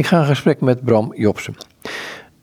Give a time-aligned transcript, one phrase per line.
[0.00, 1.54] Ik ga in gesprek met Bram Jobsen.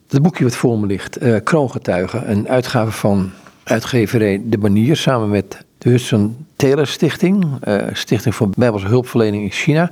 [0.08, 3.30] Het boekje wat voor me ligt, uh, Kroongetuigen, een uitgave van
[3.64, 9.50] uitgeverij De Banier samen met de Hudson Taylor Stichting, uh, Stichting voor Bijbelse Hulpverlening in
[9.50, 9.90] China.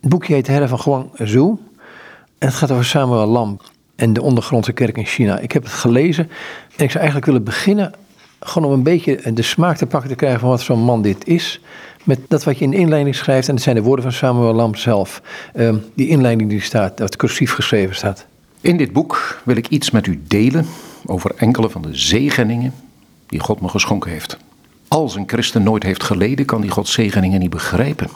[0.00, 1.58] Het boekje heet Herre van Guangzhou
[2.38, 3.60] en het gaat over Samuel Lam
[3.96, 5.38] en de ondergrondse kerk in China.
[5.38, 6.24] Ik heb het gelezen
[6.76, 7.92] en ik zou eigenlijk willen beginnen
[8.40, 11.26] gewoon om een beetje de smaak te pakken te krijgen van wat zo'n man dit
[11.26, 11.60] is.
[12.04, 14.54] Met dat wat je in de inleiding schrijft, en dat zijn de woorden van Samuel
[14.54, 15.22] Lam zelf.
[15.54, 18.26] Uh, die inleiding die staat, dat cursief geschreven staat.
[18.60, 20.66] In dit boek wil ik iets met u delen
[21.06, 22.74] over enkele van de zegeningen
[23.26, 24.36] die God me geschonken heeft.
[24.88, 28.08] Als een christen nooit heeft geleden, kan die Gods zegeningen niet begrijpen.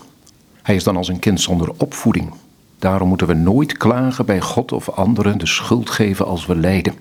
[0.63, 2.33] Hij is dan als een kind zonder opvoeding.
[2.79, 6.95] Daarom moeten we nooit klagen bij God of anderen de schuld geven als we lijden.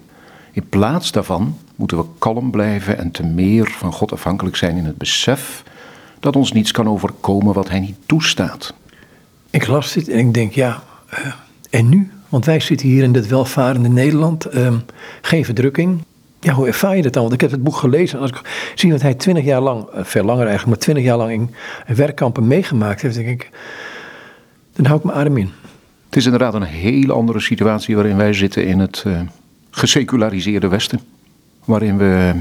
[0.51, 4.85] In plaats daarvan moeten we kalm blijven en te meer van God afhankelijk zijn in
[4.85, 5.63] het besef
[6.25, 8.73] dat ons niets kan overkomen wat Hij niet toestaat.
[9.49, 10.83] Ik las dit en ik denk, ja,
[11.13, 11.33] uh,
[11.69, 12.11] en nu?
[12.29, 14.73] Want wij zitten hier in dit welvarende Nederland, uh,
[15.21, 16.03] geen verdrukking.
[16.39, 17.21] Ja, hoe ervaar je dat dan?
[17.21, 19.85] Want ik heb het boek gelezen en als ik zie dat hij twintig jaar lang,
[19.95, 21.49] uh, veel langer eigenlijk, maar twintig jaar lang in
[21.95, 23.49] werkkampen meegemaakt heeft, denk ik,
[24.73, 25.51] dan hou ik mijn adem in.
[26.05, 29.19] Het is inderdaad een hele andere situatie waarin wij zitten in het uh,
[29.69, 30.99] geseculariseerde Westen.
[31.65, 32.31] Waarin we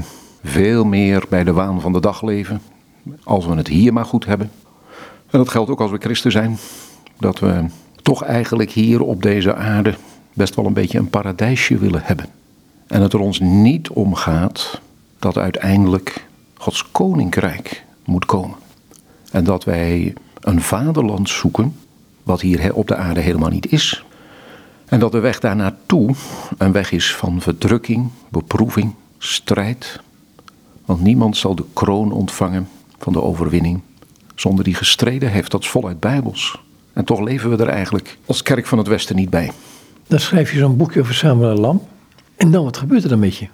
[0.43, 2.61] veel meer bij de waan van de dag leven.
[3.23, 4.51] Als we het hier maar goed hebben.
[5.29, 6.57] En dat geldt ook als we christen zijn.
[7.17, 7.65] Dat we
[8.01, 9.95] toch eigenlijk hier op deze aarde
[10.33, 12.25] best wel een beetje een paradijsje willen hebben.
[12.87, 14.81] En het er ons niet om gaat
[15.19, 18.57] dat uiteindelijk Gods koninkrijk moet komen.
[19.31, 21.75] En dat wij een vaderland zoeken
[22.23, 24.05] wat hier op de aarde helemaal niet is.
[24.85, 26.15] En dat de weg daar naartoe
[26.57, 29.99] een weg is van verdrukking, beproeving, strijd.
[30.85, 32.67] Want niemand zal de kroon ontvangen
[33.05, 33.81] van de overwinning
[34.35, 35.51] zonder die gestreden heeft.
[35.51, 36.59] Dat is voluit bijbels.
[36.93, 39.51] En toch leven we er eigenlijk als kerk van het Westen niet bij.
[40.07, 41.81] Dan schrijf je zo'n boekje over Samuel Lam.
[42.35, 43.47] En dan, wat gebeurt er dan met je?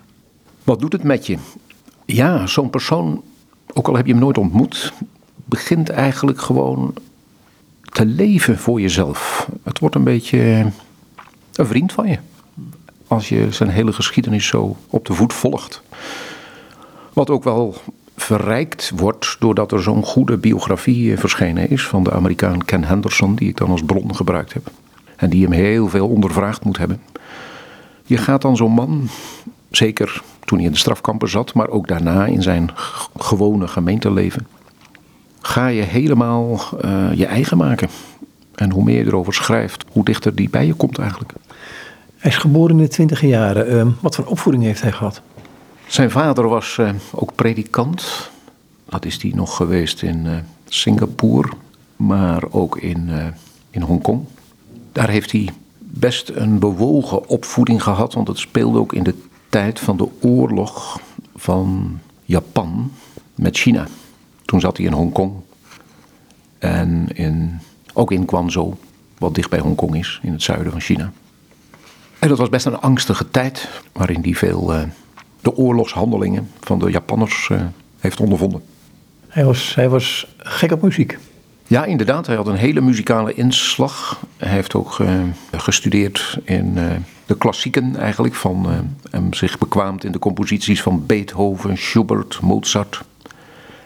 [0.64, 1.38] Wat doet het met je?
[2.06, 3.24] Ja, zo'n persoon,
[3.74, 4.94] ook al heb je hem nooit ontmoet,
[5.36, 6.94] begint eigenlijk gewoon
[7.82, 9.50] te leven voor jezelf.
[9.64, 10.72] Het wordt een beetje
[11.54, 12.18] een vriend van je.
[13.08, 15.82] Als je zijn hele geschiedenis zo op de voet volgt.
[17.14, 17.76] Wat ook wel
[18.16, 23.50] verrijkt wordt doordat er zo'n goede biografie verschenen is van de Amerikaan Ken Henderson, die
[23.50, 24.68] ik dan als bron gebruikt heb.
[25.16, 27.02] En die hem heel veel ondervraagd moet hebben.
[28.06, 29.10] Je gaat dan zo'n man,
[29.70, 32.70] zeker toen hij in de strafkampen zat, maar ook daarna in zijn
[33.18, 34.48] gewone gemeenteleven,
[35.42, 37.90] ga je helemaal uh, je eigen maken.
[38.56, 41.34] En hoe meer je erover schrijft, hoe dichter die bij je komt eigenlijk.
[42.18, 43.74] Hij is geboren in de twintige jaren.
[43.74, 45.22] Uh, wat voor opvoeding heeft hij gehad?
[45.92, 48.30] Zijn vader was uh, ook predikant.
[48.86, 51.50] Dat is hij nog geweest in Singapore,
[51.96, 53.10] maar ook in,
[53.70, 54.26] in Hongkong.
[54.92, 59.16] Daar heeft hij best een bewogen opvoeding gehad, want het speelde ook in de
[59.50, 61.00] tijd van de oorlog
[61.36, 62.92] van Japan
[63.36, 63.88] met China.
[64.46, 65.34] Toen zat hij in Hongkong.
[66.58, 67.60] En in,
[67.94, 68.74] ook in Guangzhou,
[69.18, 71.12] wat dicht bij Hongkong is, in het zuiden van China.
[72.20, 74.82] En dat was best een angstige tijd, waarin hij veel uh,
[75.42, 77.62] de oorlogshandelingen van de Japanners uh,
[78.00, 78.62] heeft ondervonden.
[79.28, 81.18] Hij was, hij was gek op muziek.
[81.68, 82.28] Ja, inderdaad.
[82.28, 84.20] Hij had een hele muzikale inslag.
[84.38, 85.22] Hij heeft ook uh,
[85.52, 86.78] gestudeerd in
[87.26, 88.36] de klassieken eigenlijk.
[88.36, 88.68] Van,
[89.12, 93.02] en zich bekwaamd in de composities van Beethoven, Schubert, Mozart.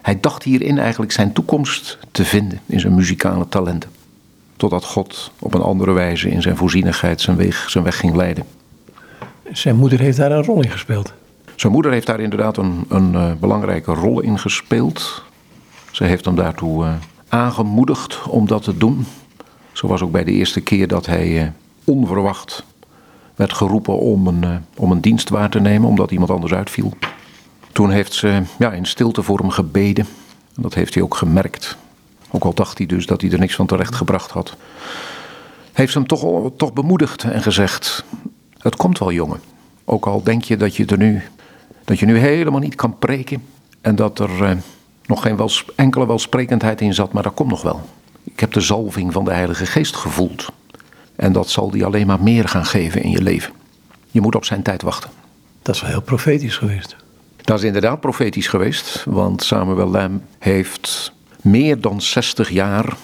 [0.02, 3.90] Hij dacht hierin eigenlijk zijn toekomst te vinden in zijn muzikale talenten.
[4.58, 8.46] Totdat God op een andere wijze in zijn voorzienigheid zijn weg, zijn weg ging leiden.
[9.52, 11.14] Zijn moeder heeft daar een rol in gespeeld.
[11.56, 15.24] Zijn moeder heeft daar inderdaad een, een uh, belangrijke rol in gespeeld.
[15.92, 16.94] Ze heeft hem daartoe uh,
[17.28, 19.06] aangemoedigd om dat te doen.
[19.72, 21.48] Zo was ook bij de eerste keer dat hij uh,
[21.84, 22.64] onverwacht
[23.36, 26.94] werd geroepen om een, om een dienst waar te nemen, omdat iemand anders uitviel.
[27.72, 30.06] Toen heeft ze ja, in stilte voor hem gebeden.
[30.56, 31.78] En dat heeft hij ook gemerkt.
[32.32, 34.56] Ook al dacht hij dus dat hij er niks van terecht gebracht had.
[35.74, 38.06] Heeft ze hem toch, toch bemoedigd en gezegd:
[38.58, 39.40] Het komt wel, jongen.
[39.86, 41.24] Ook al denk je dat je er nu,
[41.86, 43.44] dat je nu helemaal niet kan preken.
[43.82, 44.58] En dat er eh,
[45.06, 47.82] nog geen wel, enkele welsprekendheid in zat, maar dat komt nog wel.
[48.24, 50.52] Ik heb de zalving van de Heilige Geest gevoeld.
[51.16, 53.54] En dat zal die alleen maar meer gaan geven in je leven.
[54.12, 55.10] Je moet op zijn tijd wachten.
[55.62, 56.96] Dat is wel heel profetisch geweest.
[57.42, 62.98] Dat is inderdaad profetisch geweest, want Samuel Lam heeft meer dan 60 jaar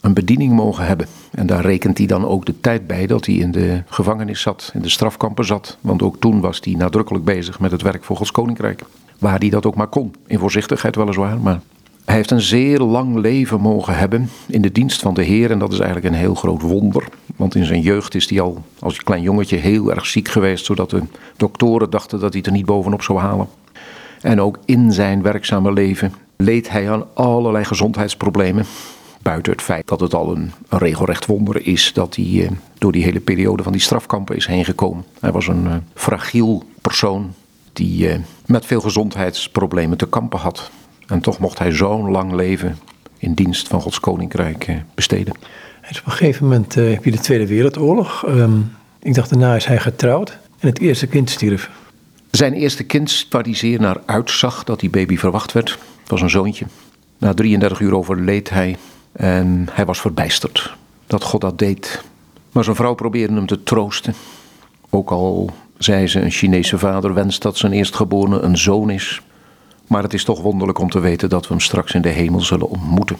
[0.00, 1.06] een bediening mogen hebben.
[1.30, 4.70] En daar rekent hij dan ook de tijd bij dat hij in de gevangenis zat,
[4.74, 5.78] in de strafkampen zat.
[5.80, 8.82] Want ook toen was hij nadrukkelijk bezig met het werk voor Gods Koninkrijk.
[9.18, 11.60] Waar hij dat ook maar kon, in voorzichtigheid weliswaar, maar
[12.04, 15.50] Hij heeft een zeer lang leven mogen hebben in de dienst van de Heer.
[15.50, 17.04] En dat is eigenlijk een heel groot wonder.
[17.36, 20.64] Want in zijn jeugd is hij al als klein jongetje heel erg ziek geweest.
[20.64, 21.02] Zodat de
[21.36, 23.48] doktoren dachten dat hij het er niet bovenop zou halen.
[24.20, 28.64] En ook in zijn werkzame leven leed hij aan allerlei gezondheidsproblemen.
[29.28, 32.92] Buiten het feit dat het al een, een regelrecht wonder is dat hij eh, door
[32.92, 35.04] die hele periode van die strafkampen is heen gekomen.
[35.20, 37.34] Hij was een eh, fragiel persoon
[37.72, 40.70] die eh, met veel gezondheidsproblemen te kampen had.
[41.06, 42.78] En toch mocht hij zo'n lang leven
[43.18, 45.34] in dienst van Gods koninkrijk besteden.
[45.80, 48.26] En op een gegeven moment heb je de Tweede Wereldoorlog.
[48.26, 48.58] Ehm,
[49.02, 51.70] ik dacht daarna is hij getrouwd en het eerste kind stierf.
[52.30, 56.30] Zijn eerste kind, waar hij zeer naar uitzag dat die baby verwacht werd, was een
[56.30, 56.66] zoontje.
[57.18, 58.76] Na 33 uur overleed hij
[59.18, 60.76] en hij was verbijsterd
[61.06, 62.02] dat God dat deed.
[62.52, 64.14] Maar zijn vrouw probeerde hem te troosten.
[64.90, 69.22] Ook al zei ze, een Chinese vader wenst dat zijn eerstgeborene een zoon is.
[69.86, 72.40] Maar het is toch wonderlijk om te weten dat we hem straks in de hemel
[72.40, 73.16] zullen ontmoeten.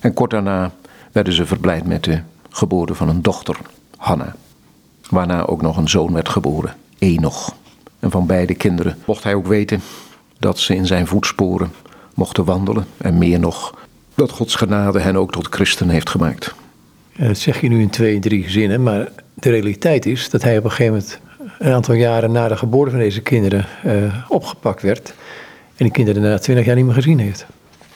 [0.00, 0.72] En kort daarna
[1.12, 2.20] werden ze verblijd met de
[2.50, 3.56] geboorte van een dochter,
[3.96, 4.34] Hanna.
[5.10, 7.54] Waarna ook nog een zoon werd geboren, Enoch.
[7.98, 9.82] En van beide kinderen mocht hij ook weten
[10.38, 11.72] dat ze in zijn voetsporen
[12.14, 12.86] mochten wandelen.
[12.96, 13.74] En meer nog,
[14.14, 16.54] dat Gods genade hen ook tot christen heeft gemaakt.
[17.16, 20.58] En dat zeg je nu in twee, drie zinnen, maar de realiteit is dat hij
[20.58, 21.20] op een gegeven moment,
[21.58, 25.14] een aantal jaren na de geboorte van deze kinderen, uh, opgepakt werd.
[25.76, 27.46] En die kinderen na twintig jaar niet meer gezien heeft.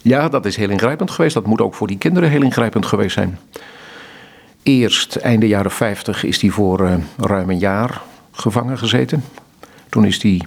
[0.03, 1.35] Ja, dat is heel ingrijpend geweest.
[1.35, 3.39] Dat moet ook voor die kinderen heel ingrijpend geweest zijn.
[4.63, 9.25] Eerst, einde jaren 50, is hij voor uh, ruim een jaar gevangen gezeten.
[9.89, 10.41] Toen is hij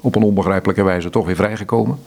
[0.00, 1.98] op een onbegrijpelijke wijze toch weer vrijgekomen.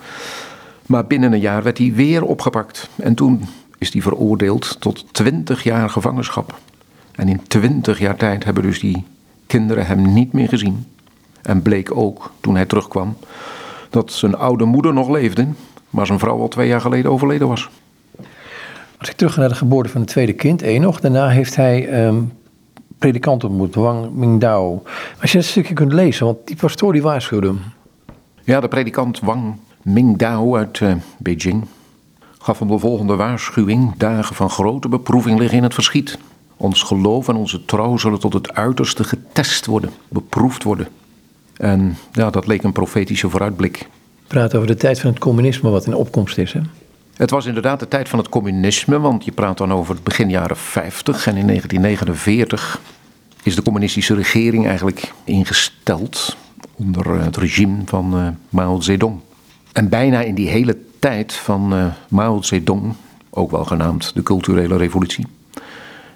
[0.86, 2.90] Maar binnen een jaar werd hij weer opgepakt.
[2.96, 3.42] En toen
[3.78, 6.60] is hij veroordeeld tot 20 jaar gevangenschap.
[7.12, 9.04] En in 20 jaar tijd hebben dus die
[9.48, 10.86] kinderen hem niet meer gezien.
[11.42, 13.16] En bleek ook, toen hij terugkwam,
[13.90, 15.48] dat zijn oude moeder nog leefde,
[15.90, 17.70] maar zijn vrouw al twee jaar geleden overleden was.
[18.98, 22.06] Als ik terug ga naar de geboorte van het tweede kind, Enoch, daarna heeft hij
[22.06, 22.34] um,
[22.98, 24.84] predikant ontmoet, Wang Mingdao.
[25.22, 27.60] Als je dat stukje kunt lezen, want die pastoor die waarschuwde hem.
[28.44, 31.66] Ja, de predikant Wang Mingdao uit uh, Beijing
[32.44, 33.94] gaf hem de volgende waarschuwing.
[33.98, 36.18] Dagen van grote beproeving liggen in het verschiet.
[36.58, 40.88] Ons geloof en onze trouw zullen tot het uiterste getest worden, beproefd worden.
[41.58, 43.88] En ja, dat leek een profetische vooruitblik.
[44.28, 46.60] Praat over de tijd van het communisme, wat in opkomst is, hè?
[47.14, 50.30] Het was inderdaad de tijd van het communisme, want je praat dan over het begin
[50.30, 52.82] jaren 50 en in 1949
[53.44, 56.38] is de communistische regering eigenlijk ingesteld
[56.76, 59.20] onder het regime van uh, Mao Zedong.
[59.74, 62.94] En bijna in die hele tijd van uh, Mao Zedong,
[63.30, 65.28] ook wel genaamd de culturele revolutie,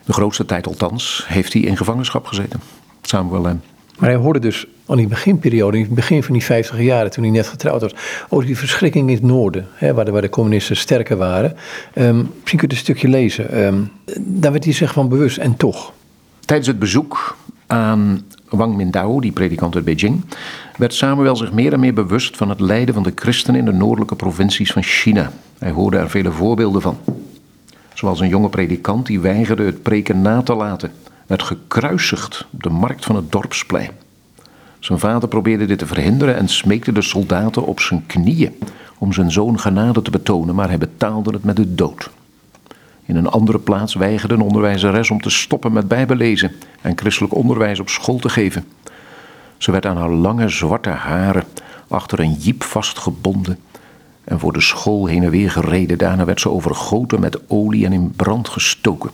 [0.06, 2.60] de grootste tijd althans, heeft hij in gevangenschap gezeten.
[3.02, 3.60] Samuel M.
[3.98, 7.12] Maar hij hoorde dus al in die beginperiode, in het begin van die 50 jaren,
[7.12, 7.96] toen hij net getrouwd was,
[8.30, 11.56] over die verschrikking in het noorden, hè, waar, de, waar de communisten sterker waren.
[11.96, 13.64] Um, misschien kunt u een stukje lezen.
[13.64, 15.94] Um, daar werd hij zich van bewust en toch.
[16.46, 17.38] Tijdens het bezoek
[17.68, 20.26] aan Wang Mindao, die predikant uit Beijing,
[20.78, 23.74] werd Samuel zich meer en meer bewust van het lijden van de christenen in de
[23.74, 25.32] noordelijke provincies van China.
[25.58, 26.98] Hij hoorde er vele voorbeelden van.
[27.94, 30.92] Zoals een jonge predikant die weigerde het preken na te laten
[31.28, 33.92] werd gekruisigd op de markt van het dorpsplein.
[34.80, 38.56] Zijn vader probeerde dit te verhinderen en smeekte de soldaten op zijn knieën
[38.98, 42.10] om zijn zoon genade te betonen, maar hij betaalde het met de dood.
[43.08, 46.52] In een andere plaats weigerde een onderwijzeres om te stoppen met bijbellezen
[46.82, 48.66] en christelijk onderwijs op school te geven.
[49.58, 51.44] Ze werd aan haar lange zwarte haren
[51.88, 53.60] achter een jeep vastgebonden
[54.24, 55.98] en voor de school heen en weer gereden.
[55.98, 59.12] Daarna werd ze overgoten met olie en in brand gestoken.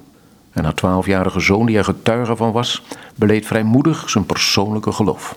[0.52, 2.84] En haar twaalfjarige zoon, die er getuige van was,
[3.16, 5.36] beleed vrijmoedig zijn persoonlijke geloof.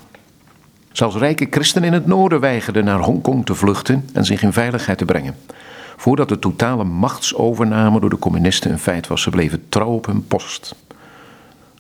[0.93, 4.99] Zelfs rijke christenen in het noorden weigerden naar Hongkong te vluchten en zich in veiligheid
[4.99, 5.37] te brengen.
[5.97, 10.27] Voordat de totale machtsovername door de communisten een feit was, ze bleven trouw op hun
[10.27, 10.75] post.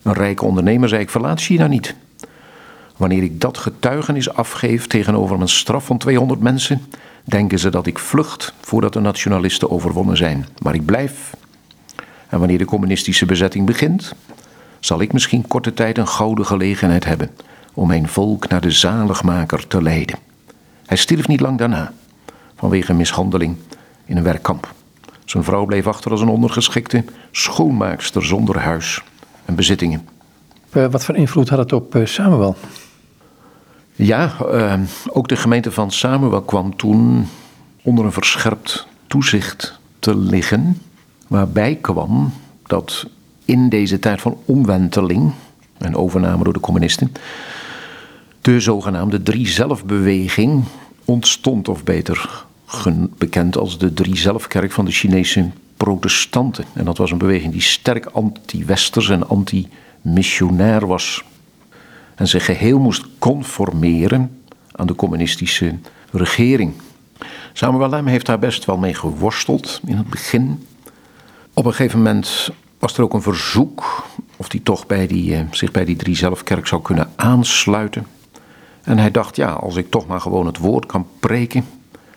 [0.02, 1.94] Een rijke ondernemer zei: Ik verlaat China niet.
[2.96, 6.80] Wanneer ik dat getuigenis afgeef tegenover een straf van 200 mensen,
[7.24, 10.46] denken ze dat ik vlucht voordat de nationalisten overwonnen zijn.
[10.58, 11.34] Maar ik blijf
[12.28, 14.14] en wanneer de communistische bezetting begint,
[14.80, 17.30] zal ik misschien korte tijd een gouden gelegenheid hebben
[17.74, 20.18] om mijn volk naar de zaligmaker te leiden.
[20.86, 21.92] Hij stierf niet lang daarna,
[22.56, 23.56] vanwege mishandeling
[24.06, 24.74] in een werkkamp.
[25.24, 29.02] Zijn vrouw bleef achter als een ondergeschikte schoonmaakster zonder huis
[29.44, 30.08] en bezittingen.
[30.72, 32.56] Uh, wat voor invloed had het op uh, Samuel?
[33.92, 37.28] Ja, uh, ook de gemeente van Samuel kwam toen
[37.82, 40.82] onder een verscherpt toezicht te liggen.
[41.26, 42.32] Waarbij kwam
[42.66, 43.06] dat
[43.44, 45.32] in deze tijd van omwenteling
[45.78, 47.12] en overname door de communisten,
[48.40, 50.64] de zogenaamde drie-zelfbeweging
[51.04, 52.45] ontstond, of beter
[53.18, 56.64] bekend als de Drie Zelfkerk van de Chinese protestanten.
[56.72, 61.24] En dat was een beweging die sterk anti-westers en anti-missionair was.
[62.14, 64.40] En zich geheel moest conformeren
[64.72, 65.74] aan de communistische
[66.12, 66.72] regering.
[67.52, 70.66] Samuel Lem heeft daar best wel mee geworsteld in het begin.
[71.54, 74.06] Op een gegeven moment was er ook een verzoek
[74.36, 78.06] of hij toch bij die, eh, zich bij die drie zelfkerk zou kunnen aansluiten.
[78.82, 81.64] En hij dacht, ja, als ik toch maar gewoon het woord kan preken,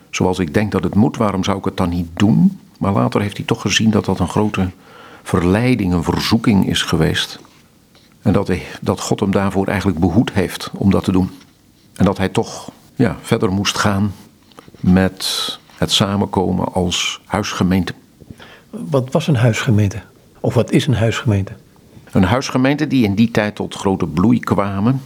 [0.10, 2.60] zoals ik denk dat het moet, waarom zou ik het dan niet doen?
[2.80, 4.70] Maar later heeft hij toch gezien dat dat een grote
[5.24, 7.40] verleiding, een verzoeking is geweest.
[8.22, 11.30] En dat, hij, dat God hem daarvoor eigenlijk behoed heeft om dat te doen.
[11.96, 14.14] En dat hij toch ja, verder moest gaan
[14.80, 17.94] met het samenkomen als huisgemeente.
[18.70, 20.02] Wat was een huisgemeente?
[20.40, 21.52] Of wat is een huisgemeente?
[22.12, 25.02] Een huisgemeente die in die tijd tot grote bloei kwamen,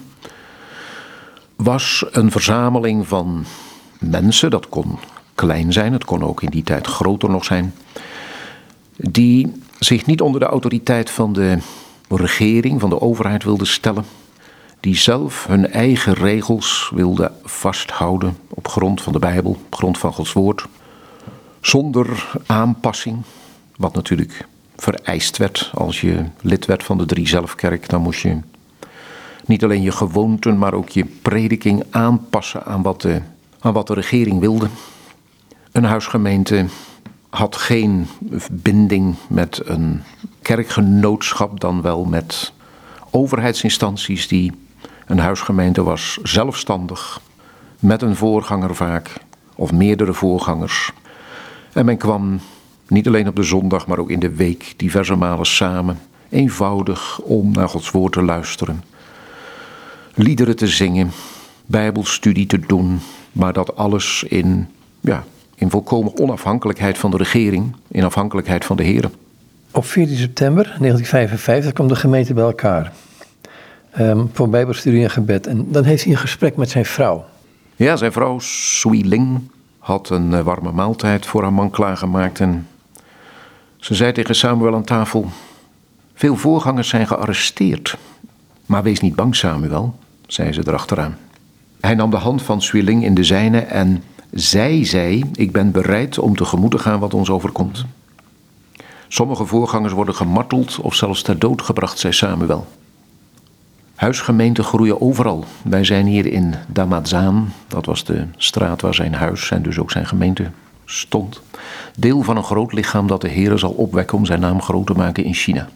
[1.56, 3.46] was een verzameling van
[4.04, 4.98] mensen, dat kon
[5.36, 7.74] klein zijn, het kon ook in die tijd groter nog zijn,
[8.96, 11.58] die zich niet onder de autoriteit van de
[12.10, 14.06] regering, van de overheid wilden stellen,
[14.80, 20.14] die zelf hun eigen regels wilden vasthouden op grond van de Bijbel, op grond van
[20.14, 20.66] Gods woord,
[21.62, 23.18] zonder aanpassing,
[23.76, 25.72] wat natuurlijk vereist werd.
[25.74, 28.38] Als je lid werd van de Drie Zelfkerk, dan moest je
[29.46, 33.22] niet alleen je gewoonten, maar ook je prediking aanpassen aan wat de,
[33.64, 34.68] aan wat de regering wilde.
[35.72, 36.66] Een huisgemeente
[37.30, 38.08] had geen
[38.52, 40.04] binding met een
[40.42, 42.54] kerkgenootschap, dan wel met
[43.10, 44.52] overheidsinstanties die
[45.06, 47.22] een huisgemeente was zelfstandig,
[47.80, 49.14] met een voorganger vaak,
[49.56, 50.92] of meerdere voorgangers.
[51.74, 52.40] En men kwam
[52.88, 57.52] niet alleen op de zondag, maar ook in de week diverse malen samen, eenvoudig om
[57.52, 58.84] naar Gods woord te luisteren,
[60.14, 61.12] liederen te zingen,
[61.66, 63.00] bijbelstudie te doen,
[63.34, 64.68] maar dat alles in,
[65.02, 65.24] ja,
[65.56, 69.14] in volkomen onafhankelijkheid van de regering, in afhankelijkheid van de heren.
[69.72, 72.94] Op 14 september 1955 kwam de gemeente bij elkaar
[74.00, 75.48] um, voor bijbelstudie en gebed.
[75.48, 77.26] En dan heeft hij een gesprek met zijn vrouw.
[77.76, 79.42] Ja, zijn vrouw Sui Ling
[79.80, 82.68] had een eh, warme maaltijd voor haar man klaargemaakt en
[83.78, 85.30] ze zei tegen Samuel aan tafel:
[86.14, 87.98] Veel voorgangers zijn gearresteerd.
[88.66, 89.96] Maar wees niet bang, Samuel,
[90.28, 91.18] zei ze erachteraan.
[91.86, 96.20] Hij nam de hand van Swilling in de zijne en zij zei: Ik ben bereid
[96.20, 97.86] om tegemoet te gaan wat ons overkomt.
[99.08, 102.68] Sommige voorgangers worden gemarteld of zelfs ter dood gebracht, zei Samuel.
[103.96, 105.46] Huisgemeenten groeien overal.
[105.62, 109.92] Wij zijn hier in Damadzaan, dat was de straat waar zijn huis en dus ook
[109.92, 110.52] zijn gemeente
[110.86, 111.42] stond.
[111.98, 114.94] Deel van een groot lichaam dat de Heer zal opwekken om zijn naam groot te
[114.94, 115.70] maken in China.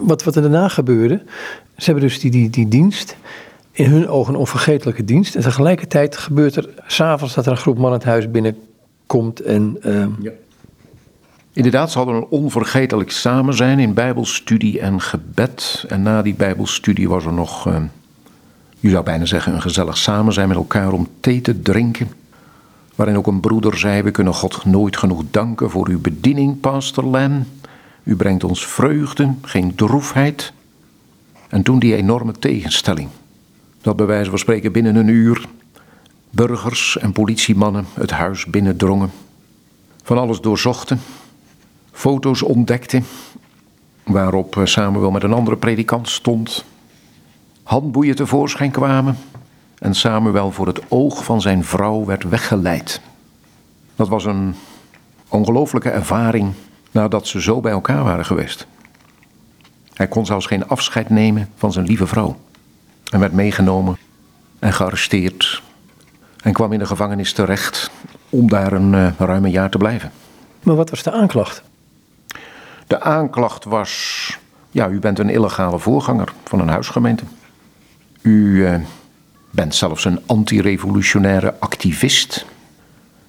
[0.00, 1.22] Wat, wat er daarna gebeurde,
[1.76, 3.16] ze hebben dus die, die, die dienst,
[3.74, 5.34] in hun ogen een onvergetelijke dienst.
[5.34, 9.76] En tegelijkertijd gebeurt er s'avonds dat er een groep mannen het huis binnenkomt en...
[9.86, 10.06] Uh...
[10.20, 10.30] Ja.
[11.52, 15.84] Inderdaad, ze hadden een onvergetelijk samen zijn in bijbelstudie en gebed.
[15.88, 17.76] En na die bijbelstudie was er nog, uh,
[18.80, 22.08] je zou bijna zeggen, een gezellig samen zijn met elkaar om thee te drinken.
[22.94, 27.10] Waarin ook een broeder zei: We kunnen God nooit genoeg danken voor uw bediening, Pastor
[27.10, 27.46] Len.
[28.02, 30.52] U brengt ons vreugde, geen droefheid.
[31.48, 33.08] En toen die enorme tegenstelling.
[33.84, 35.46] Dat bij wijze van spreken binnen een uur
[36.30, 39.10] burgers en politiemannen het huis binnendrongen.
[40.02, 41.00] Van alles doorzochten.
[41.92, 43.04] Foto's ontdekten.
[44.04, 46.64] Waarop eh, Samuel met een andere predikant stond.
[47.62, 49.18] Handboeien tevoorschijn kwamen
[49.78, 53.00] en Samuel voor het oog van zijn vrouw werd weggeleid.
[53.96, 54.54] Dat was een
[55.28, 56.52] ongelooflijke ervaring
[56.90, 58.66] nadat ze zo bij elkaar waren geweest.
[59.94, 62.36] Hij kon zelfs geen afscheid nemen van zijn lieve vrouw.
[63.14, 63.96] En werd meegenomen
[64.58, 65.62] en gearresteerd.
[66.42, 67.90] En kwam in de gevangenis terecht
[68.30, 70.10] om daar een uh, ruim een jaar te blijven.
[70.62, 71.62] Maar wat was de aanklacht?
[72.86, 74.38] De aanklacht was:
[74.70, 77.24] ja, u bent een illegale voorganger van een huisgemeente.
[78.20, 78.74] U uh,
[79.50, 82.46] bent zelfs een antirevolutionaire activist.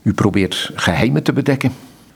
[0.02, 1.74] U probeert geheimen te bedekken.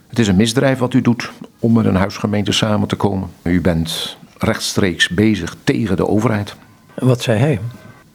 [0.07, 3.29] Het is een misdrijf wat u doet om met een huisgemeente samen te komen.
[3.41, 6.55] U bent rechtstreeks bezig tegen de overheid.
[6.99, 7.59] Wat zei hij?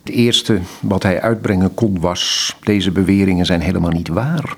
[0.03, 4.57] Het eerste wat hij uitbrengen kon was: deze beweringen zijn helemaal niet waar.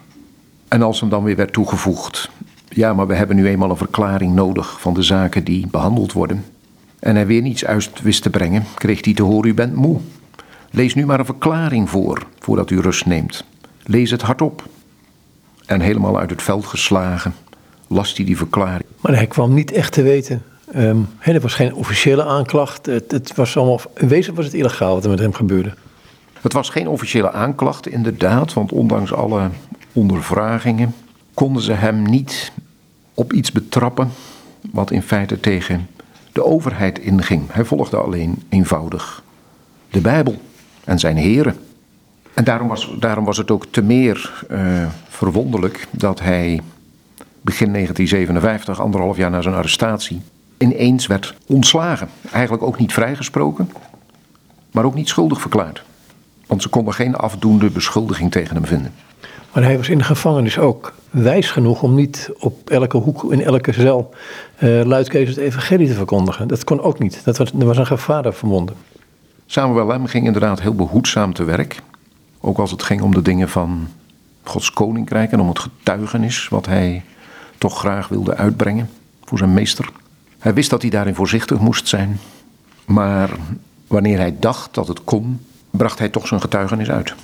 [0.69, 2.31] En als hem dan weer werd toegevoegd:
[2.69, 6.45] ja, maar we hebben nu eenmaal een verklaring nodig van de zaken die behandeld worden.
[6.99, 10.01] En hij weer niets uit wist te brengen, kreeg hij te horen: u bent moe.
[10.71, 13.45] Lees nu maar een verklaring voor, voordat u rust neemt.
[13.83, 14.69] Lees het hardop.
[15.67, 17.35] En helemaal uit het veld geslagen,
[17.87, 18.89] las hij die verklaring.
[19.01, 20.43] Maar hij kwam niet echt te weten.
[20.77, 22.87] Um, er was geen officiële aanklacht.
[22.87, 25.75] Het, het, was allemaal, in wezen was het illegaal wat er met hem gebeurde.
[26.41, 28.53] Het was geen officiële aanklacht, inderdaad.
[28.53, 29.51] Want ondanks alle
[29.93, 30.95] ondervragingen
[31.35, 32.53] konden ze hem niet
[33.15, 34.11] op iets betrappen
[34.73, 35.89] wat in feite tegen
[36.33, 37.43] de overheid inging.
[37.51, 39.23] Hij volgde alleen eenvoudig
[39.91, 40.37] de Bijbel
[40.85, 41.57] en zijn heren.
[42.35, 46.61] En daarom was, daarom was het ook te meer uh, verwonderlijk dat hij
[47.41, 50.21] begin 1957, anderhalf jaar na zijn arrestatie,
[50.59, 52.09] ineens werd ontslagen.
[52.31, 53.71] Eigenlijk ook niet vrijgesproken,
[54.71, 55.83] maar ook niet schuldig verklaard.
[56.47, 58.93] Want ze konden geen afdoende beschuldiging tegen hem vinden.
[59.53, 63.43] Maar hij was in de gevangenis ook wijs genoeg om niet op elke hoek, in
[63.43, 64.15] elke cel,
[64.59, 66.49] uh, luidkeels het evangelie te verkondigen.
[66.49, 67.25] Dat kon ook niet.
[67.25, 68.75] Dat was, er was een gevaar verbonden.
[69.47, 71.83] Samuel Lem ging inderdaad heel behoedzaam te werk.
[72.41, 73.89] Ook als het ging om de dingen van
[74.43, 77.03] Gods koninkrijk en om het getuigenis wat hij
[77.59, 78.91] toch graag wilde uitbrengen
[79.25, 79.89] voor zijn meester.
[80.39, 82.19] Hij wist dat hij daarin voorzichtig moest zijn.
[82.85, 83.31] Maar
[83.87, 85.41] wanneer hij dacht dat het kon,
[85.71, 87.15] bracht hij toch zijn getuigenis uit.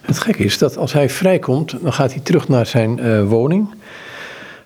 [0.00, 3.68] Het gekke is dat als hij vrijkomt, dan gaat hij terug naar zijn uh, woning.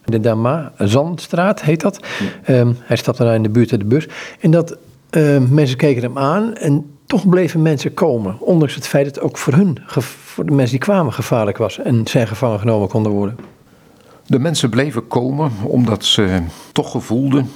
[0.04, 2.00] De Dama Zandstraat heet dat.
[2.48, 4.08] Um, hij stapt daarna in de buurt uit de bus.
[4.40, 4.76] En dat
[5.10, 8.40] uh, mensen keken hem aan en toch bleven mensen komen.
[8.40, 11.78] Ondanks het feit dat het ook voor hun, voor de mensen die kwamen, gevaarlijk was.
[11.78, 13.36] En zij gevangen genomen konden worden.
[14.26, 17.50] De mensen bleven komen omdat ze toch gevoelden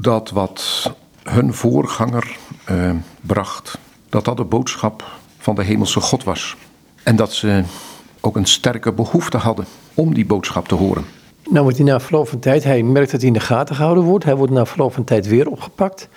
[0.00, 2.36] dat wat hun voorganger
[2.70, 2.90] uh,
[3.20, 3.78] bracht,
[4.08, 5.04] dat dat de boodschap
[5.38, 6.56] van de hemelse God was.
[7.02, 7.62] En dat ze
[8.20, 9.64] ook een sterke behoefte hadden
[9.94, 11.04] om die boodschap te horen.
[11.50, 14.04] Nou wordt hij na verloop van tijd, hij merkt dat hij in de gaten gehouden
[14.04, 14.24] wordt.
[14.24, 16.08] Hij wordt na verloop van tijd weer opgepakt.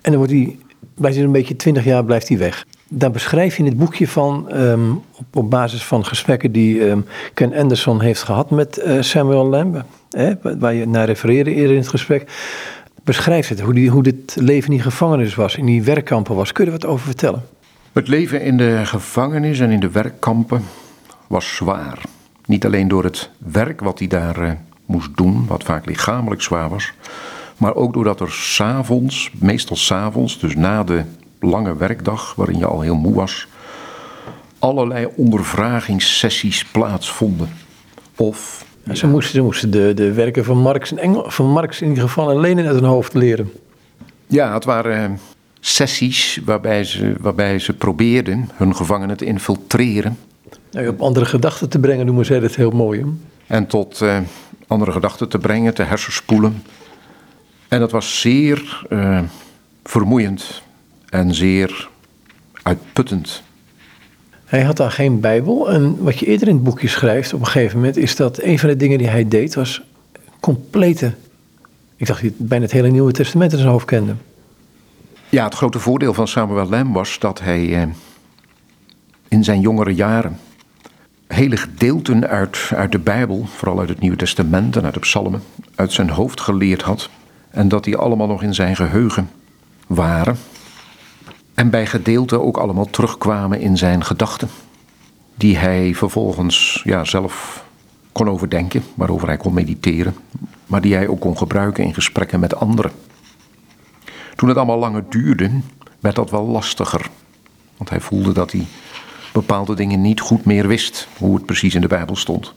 [0.00, 0.58] En dan wordt hij,
[0.94, 2.66] blijft hij een beetje twintig jaar blijft hij weg.
[2.88, 5.02] Daar beschrijf je in het boekje van, um,
[5.32, 10.32] op, basis van gesprekken die um, Ken Anderson heeft gehad met uh, Samuel Lamb, hè,
[10.58, 12.30] waar je naar refereerde eerder in het gesprek,
[13.08, 16.52] beschrijft het, hoe, die, hoe dit leven in die gevangenis was, in die werkkampen was.
[16.52, 17.48] Kun je wat over vertellen?
[17.92, 20.62] Het leven in de gevangenis en in de werkkampen
[21.26, 21.98] was zwaar.
[22.46, 24.52] Niet alleen door het werk wat hij daar uh,
[24.86, 26.92] moest doen, wat vaak lichamelijk zwaar was,
[27.56, 31.02] maar ook doordat er s'avonds, meestal s'avonds, dus na de
[31.40, 33.48] lange werkdag, waarin je al heel moe was,
[34.58, 37.48] allerlei ondervragingssessies plaatsvonden.
[38.16, 38.66] Of.
[38.88, 41.88] Ja, ze moesten, ze moesten de, de werken van Marx, en Engel, van Marx in
[41.88, 43.52] ieder geval en Lenin uit hun hoofd leren.
[44.26, 45.10] Ja, het waren eh,
[45.60, 50.18] sessies waarbij ze, waarbij ze probeerden hun gevangenen te infiltreren.
[50.70, 53.00] Nou, op andere gedachten te brengen noemen zij dat heel mooi.
[53.00, 53.06] Hè?
[53.46, 54.18] En tot uh,
[54.66, 56.62] andere gedachten te brengen, te hersenspoelen.
[57.68, 59.20] En dat was zeer uh,
[59.84, 60.62] vermoeiend
[61.08, 61.88] en zeer
[62.62, 63.42] uitputtend.
[64.48, 65.70] Hij had daar geen Bijbel.
[65.70, 68.58] En wat je eerder in het boekje schrijft op een gegeven moment, is dat een
[68.58, 69.82] van de dingen die hij deed was
[70.40, 71.12] complete.
[71.96, 74.14] Ik dacht dat hij bijna het hele Nieuwe Testament in zijn hoofd kende.
[75.28, 77.88] Ja, het grote voordeel van Samuel Lam was dat hij eh,
[79.28, 80.38] in zijn jongere jaren
[81.26, 85.42] hele gedeelten uit, uit de Bijbel, vooral uit het Nieuwe Testament en uit de Psalmen,
[85.74, 87.10] uit zijn hoofd geleerd had.
[87.50, 89.30] En dat die allemaal nog in zijn geheugen
[89.86, 90.36] waren.
[91.58, 94.48] En bij gedeelte ook allemaal terugkwamen in zijn gedachten.
[95.34, 97.64] Die hij vervolgens ja, zelf
[98.12, 100.14] kon overdenken, waarover hij kon mediteren.
[100.66, 102.90] Maar die hij ook kon gebruiken in gesprekken met anderen.
[104.36, 105.50] Toen het allemaal langer duurde,
[106.00, 107.10] werd dat wel lastiger.
[107.76, 108.66] Want hij voelde dat hij
[109.32, 112.54] bepaalde dingen niet goed meer wist, hoe het precies in de Bijbel stond.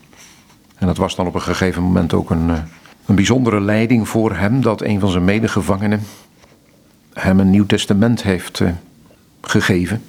[0.75, 2.57] En dat was dan op een gegeven moment ook een, eh,
[3.05, 6.01] een bijzondere leiding voor hem dat een van zijn medegevangenen
[7.13, 8.69] hem een Nieuw Testament heeft uh,
[9.41, 10.04] gegeven,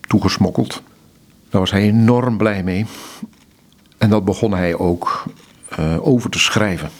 [0.00, 0.82] toegesmokkeld.
[1.50, 2.86] Daar was hij enorm blij mee.
[3.98, 5.24] En dat begon hij ook
[5.78, 6.90] uh, over te schrijven.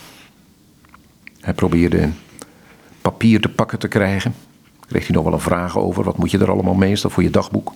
[1.39, 2.09] Hij probeerde
[3.01, 4.35] papier te pakken te krijgen.
[4.87, 7.11] Kreeg hij nog wel een vraag over, wat moet je er allemaal mee, is dat
[7.11, 7.73] voor je dagboek?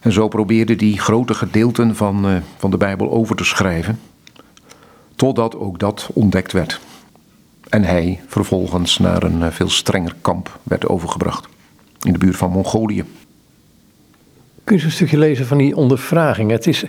[0.00, 4.00] En zo probeerde hij grote gedeelten van, uh, van de Bijbel over te schrijven.
[5.16, 6.80] Totdat ook dat ontdekt werd.
[7.68, 11.48] En hij vervolgens naar een uh, veel strenger kamp werd overgebracht.
[12.02, 13.04] In de buurt van Mongolië.
[14.64, 16.50] Kun je een stukje lezen van die ondervraging?
[16.50, 16.84] Het is,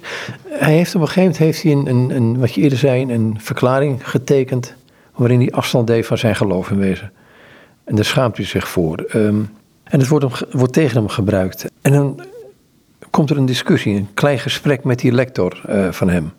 [0.47, 3.13] hij heeft op een gegeven moment heeft hij een, een, een, wat je eerder zei,
[3.13, 4.75] een verklaring getekend.
[5.15, 7.11] waarin hij afstand deed van zijn geloof in wezen.
[7.83, 9.05] En daar schaamt hij zich voor.
[9.15, 9.49] Um,
[9.83, 11.65] en het wordt, hem, wordt, tegen hem gebruikt.
[11.81, 12.25] En dan
[13.09, 16.31] komt er een discussie, een klein gesprek met die lector uh, van hem.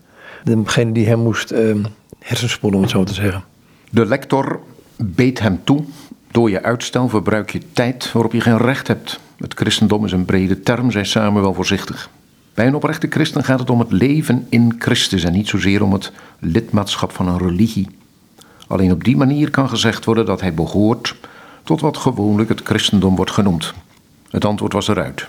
[0.44, 1.74] Degene die hem moest uh,
[2.18, 3.44] hersenspoelen, om het zo te zeggen.
[3.90, 4.60] De lector
[4.96, 5.84] beet hem toe.
[6.34, 9.20] Door je uitstel verbruik je tijd waarop je geen recht hebt.
[9.38, 12.10] Het christendom is een brede term, zei Samuel voorzichtig.
[12.54, 15.92] Bij een oprechte christen gaat het om het leven in Christus en niet zozeer om
[15.92, 17.88] het lidmaatschap van een religie.
[18.66, 21.16] Alleen op die manier kan gezegd worden dat hij behoort
[21.62, 23.74] tot wat gewoonlijk het christendom wordt genoemd.
[24.30, 25.26] Het antwoord was eruit.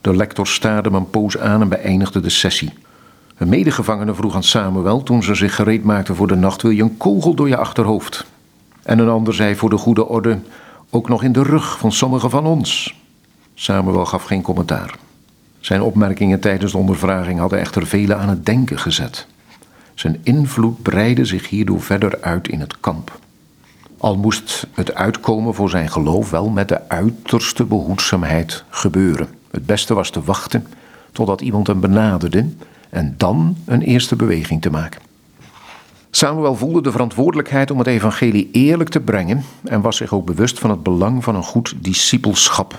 [0.00, 2.72] De lector staarde hem een poos aan en beëindigde de sessie.
[3.36, 6.82] Een medegevangene vroeg aan Samuel toen ze zich gereed maakten voor de nacht: Wil je
[6.82, 8.26] een kogel door je achterhoofd?
[8.82, 10.38] En een ander zei voor de goede orde:
[10.90, 12.98] Ook nog in de rug van sommigen van ons.
[13.54, 14.94] Samuel gaf geen commentaar.
[15.60, 19.26] Zijn opmerkingen tijdens de ondervraging hadden echter velen aan het denken gezet.
[19.94, 23.18] Zijn invloed breidde zich hierdoor verder uit in het kamp.
[23.98, 29.28] Al moest het uitkomen voor zijn geloof wel met de uiterste behoedzaamheid gebeuren.
[29.50, 30.66] Het beste was te wachten
[31.12, 32.48] totdat iemand hem benaderde
[32.90, 35.00] en dan een eerste beweging te maken.
[36.10, 40.58] Samuel voelde de verantwoordelijkheid om het evangelie eerlijk te brengen en was zich ook bewust
[40.58, 42.78] van het belang van een goed discipelschap.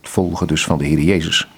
[0.00, 1.48] Het volgen dus van de Heer Jezus.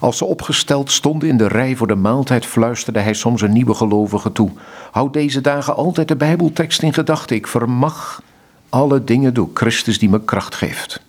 [0.00, 3.74] Als ze opgesteld stonden in de rij voor de maaltijd, fluisterde hij soms een nieuwe
[3.74, 4.50] gelovige toe.
[4.90, 7.36] Houd deze dagen altijd de Bijbeltekst in gedachten.
[7.36, 8.22] Ik vermag
[8.68, 11.02] alle dingen door Christus die me kracht geeft.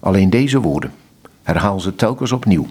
[0.00, 0.92] Alleen deze woorden.
[1.42, 2.66] Herhaal ze telkens opnieuw.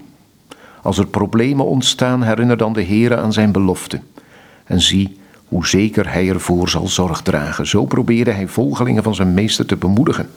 [0.81, 4.01] Als er problemen ontstaan, herinner dan de Heer aan zijn belofte.
[4.63, 5.18] En zie
[5.49, 7.67] hoe zeker hij ervoor zal zorg dragen.
[7.67, 10.29] Zo probeerde hij volgelingen van zijn meester te bemoedigen.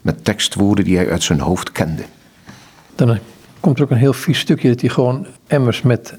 [0.00, 2.02] Met tekstwoorden die hij uit zijn hoofd kende.
[2.94, 3.18] Dan
[3.60, 6.14] komt er ook een heel vies stukje dat hij gewoon emmers met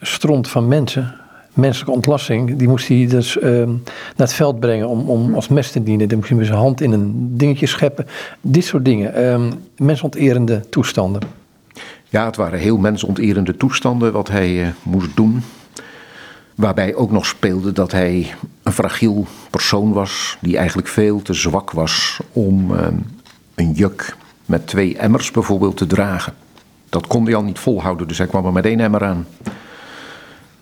[0.00, 1.14] stront van mensen,
[1.52, 3.66] menselijke ontlasting, die moest hij dus uh, naar
[4.16, 6.08] het veld brengen om, om als mes te dienen.
[6.08, 8.06] Dan moest hij met zijn hand in een dingetje scheppen.
[8.40, 9.24] Dit soort dingen.
[9.24, 11.22] Um, mensonterende toestanden.
[12.08, 15.42] Ja, het waren heel mensonterende toestanden wat hij uh, moest doen.
[16.58, 21.70] Waarbij ook nog speelde dat hij een fragiel persoon was, die eigenlijk veel te zwak
[21.70, 22.86] was om uh,
[23.54, 24.16] een juk
[24.46, 26.34] met twee emmers bijvoorbeeld te dragen.
[26.88, 29.26] Dat kon hij al niet volhouden, dus hij kwam er met één emmer aan.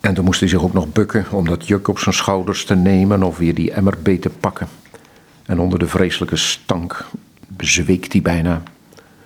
[0.01, 2.75] En toen moest hij zich ook nog bukken om dat juk op zijn schouders te
[2.75, 4.69] nemen of weer die emmer beet te pakken.
[5.47, 7.07] En onder de vreselijke stank
[7.47, 8.63] bezweek hij bijna.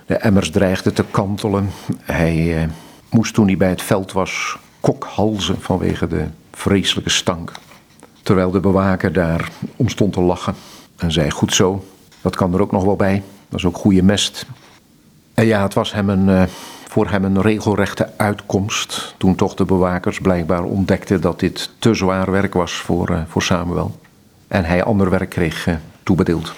[0.06, 1.70] De emmers dreigden te kantelen.
[2.00, 2.68] Hij eh,
[3.11, 6.24] moest toen hij bij het veld was kokhalzen vanwege de
[6.60, 7.52] vreselijke stank.
[8.22, 10.54] Terwijl de bewaker daar om stond te lachen
[10.96, 11.84] en zei: Goed zo,
[12.20, 13.22] dat kan er ook nog wel bij.
[13.48, 14.46] Dat is ook goede mest.
[15.34, 16.42] En ja, het was hem een, uh,
[16.88, 19.14] voor hem een regelrechte uitkomst.
[19.16, 23.42] Toen toch de bewakers blijkbaar ontdekten dat dit te zwaar werk was voor, uh, voor
[23.42, 23.98] Samuel.
[24.48, 26.52] En hij ander werk kreeg uh, toebedeeld.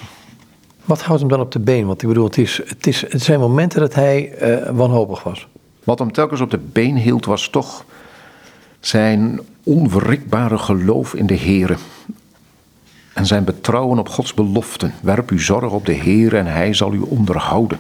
[0.85, 1.87] Wat houdt hem dan op de been?
[1.87, 4.35] Want ik bedoel, het, is, het, is, het zijn momenten dat hij
[4.73, 5.49] wanhopig was.
[5.85, 7.85] Wat hem telkens op de been hield was toch
[8.87, 11.77] zijn onverrikbare geloof in de Here.
[13.15, 14.95] En zijn betrouwen op Gods beloften.
[15.03, 17.79] Werp uw zorg op de Heer en hij zal u onderhouden.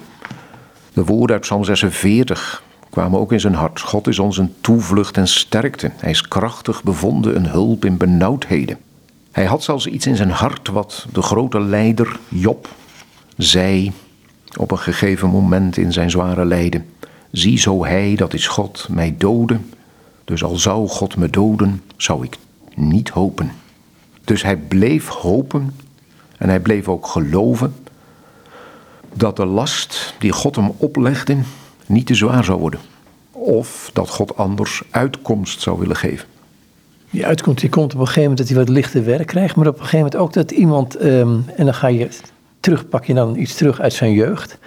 [0.92, 3.80] De woorden uit Psalm 46 kwamen ook in zijn hart.
[3.80, 5.90] God is ons een toevlucht en sterkte.
[5.96, 8.78] Hij is krachtig bevonden, een hulp in benauwdheden.
[9.32, 12.68] Hij had zelfs iets in zijn hart wat de grote leider Job
[13.36, 13.92] zei
[14.58, 16.86] op een gegeven moment in zijn zware lijden.
[17.30, 19.70] Zie zo hij, dat is God, mij doden.
[20.24, 22.36] Dus al zou God me doden, zou ik
[22.74, 23.52] niet hopen.
[24.24, 25.74] Dus hij bleef hopen
[26.38, 27.74] en hij bleef ook geloven
[29.14, 31.36] dat de last die God hem oplegde
[31.86, 32.80] niet te zwaar zou worden.
[33.30, 36.28] Of dat God anders uitkomst zou willen geven.
[37.10, 39.66] Die uitkomst die komt op een gegeven moment dat hij wat lichter werk krijgt, maar
[39.66, 42.08] op een gegeven moment ook dat iemand, um, en dan ga je
[42.60, 44.58] terug, pak je dan iets terug uit zijn jeugd,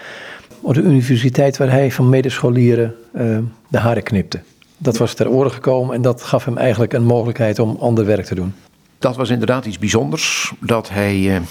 [0.62, 4.40] op de universiteit waar hij van medescholieren um, de haren knipte.
[4.78, 8.26] Dat was ter oren gekomen en dat gaf hem eigenlijk een mogelijkheid om ander werk
[8.26, 8.54] te doen.
[9.00, 11.42] Dat was inderdaad iets bijzonders, dat hij uh,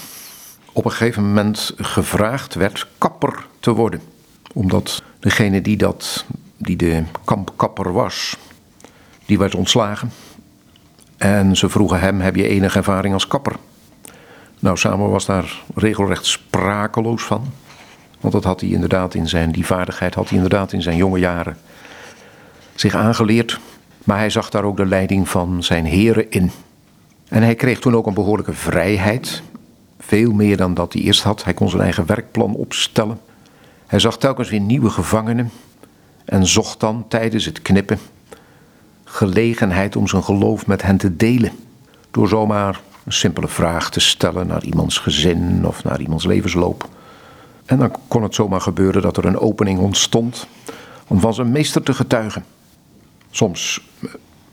[0.71, 4.01] op een gegeven moment gevraagd werd kapper te worden.
[4.53, 6.25] Omdat degene die, dat,
[6.57, 8.37] die de kampkapper was,
[9.25, 10.11] die werd ontslagen.
[11.17, 13.55] En ze vroegen hem, heb je enige ervaring als kapper?
[14.59, 17.53] Nou, Samuel was daar regelrecht sprakeloos van.
[18.19, 21.19] Want dat had hij inderdaad in zijn, die vaardigheid had hij inderdaad in zijn jonge
[21.19, 21.57] jaren
[22.75, 23.59] zich aangeleerd.
[24.03, 26.51] Maar hij zag daar ook de leiding van zijn heren in.
[27.27, 29.41] En hij kreeg toen ook een behoorlijke vrijheid.
[29.99, 31.43] Veel meer dan dat hij eerst had.
[31.43, 33.19] Hij kon zijn eigen werkplan opstellen.
[33.87, 35.51] Hij zag telkens weer nieuwe gevangenen
[36.25, 37.99] en zocht dan tijdens het knippen
[39.03, 41.51] gelegenheid om zijn geloof met hen te delen.
[42.11, 46.89] Door zomaar een simpele vraag te stellen naar iemands gezin of naar iemands levensloop.
[47.65, 50.47] En dan kon het zomaar gebeuren dat er een opening ontstond
[51.07, 52.45] om van zijn meester te getuigen.
[53.35, 53.81] Soms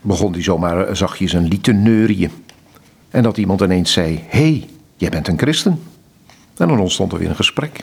[0.00, 2.30] begon hij zomaar zachtjes een lied te neurien.
[3.10, 5.82] En dat iemand ineens zei: Hé, hey, jij bent een christen.
[6.56, 7.80] En dan ontstond er weer een gesprek.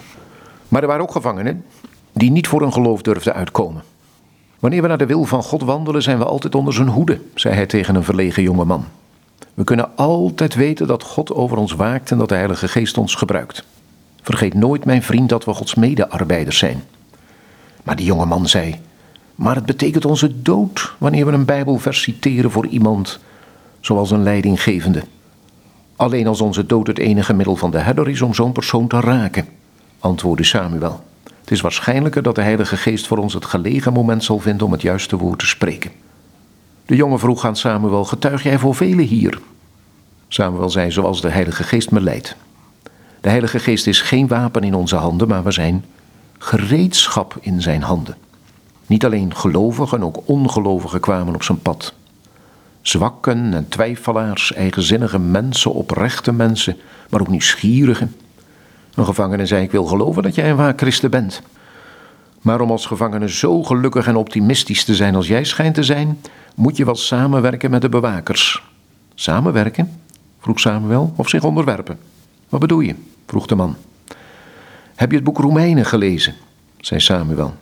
[0.67, 1.65] Maar er waren ook gevangenen
[2.13, 3.83] die niet voor hun geloof durfden uitkomen.
[4.59, 7.55] Wanneer we naar de wil van God wandelen, zijn we altijd onder zijn hoede, zei
[7.55, 8.85] hij tegen een verlegen jonge man.
[9.53, 13.15] We kunnen altijd weten dat God over ons waakt en dat de Heilige Geest ons
[13.15, 13.63] gebruikt.
[14.21, 16.83] Vergeet nooit, mijn vriend, dat we Gods medearbeiders zijn.
[17.83, 18.79] Maar die jonge man zei:
[19.39, 23.19] Maar het betekent onze dood wanneer we een Bijbelvers citeren voor iemand,
[23.79, 25.03] zoals een leidinggevende.
[25.95, 28.99] Alleen als onze dood het enige middel van de herder is om zo'n persoon te
[28.99, 29.45] raken,
[29.99, 31.03] antwoordde Samuel.
[31.39, 34.71] Het is waarschijnlijker dat de Heilige Geest voor ons het gelegen moment zal vinden om
[34.71, 35.91] het juiste woord te spreken.
[36.85, 39.39] De jongen vroeg aan Samuel: Getuig jij voor velen hier?
[40.27, 42.35] Samuel zei: Zoals de Heilige Geest me leidt.
[43.21, 45.85] De Heilige Geest is geen wapen in onze handen, maar we zijn
[46.37, 48.15] gereedschap in zijn handen.
[48.89, 51.93] Niet alleen gelovigen, ook ongelovigen kwamen op zijn pad.
[52.81, 56.77] Zwakken en twijfelaars, eigenzinnige mensen, oprechte mensen,
[57.09, 58.15] maar ook nieuwsgierigen.
[58.93, 61.41] Een gevangene zei: Ik wil geloven dat jij een waar christen bent.
[62.41, 66.19] Maar om als gevangene zo gelukkig en optimistisch te zijn als jij schijnt te zijn,
[66.55, 68.63] moet je wel samenwerken met de bewakers.
[69.15, 70.01] Samenwerken?
[70.39, 71.99] vroeg Samuel, of zich onderwerpen.
[72.49, 72.95] Wat bedoel je?
[73.25, 73.75] vroeg de man.
[74.95, 76.35] Heb je het boek Romeinen gelezen?
[76.77, 77.53] zei Samuel.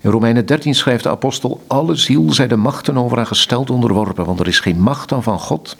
[0.00, 4.24] In Romeinen 13 schrijft de apostel: Alle ziel zij de machten over haar gesteld onderworpen,
[4.24, 5.76] want er is geen macht dan van God.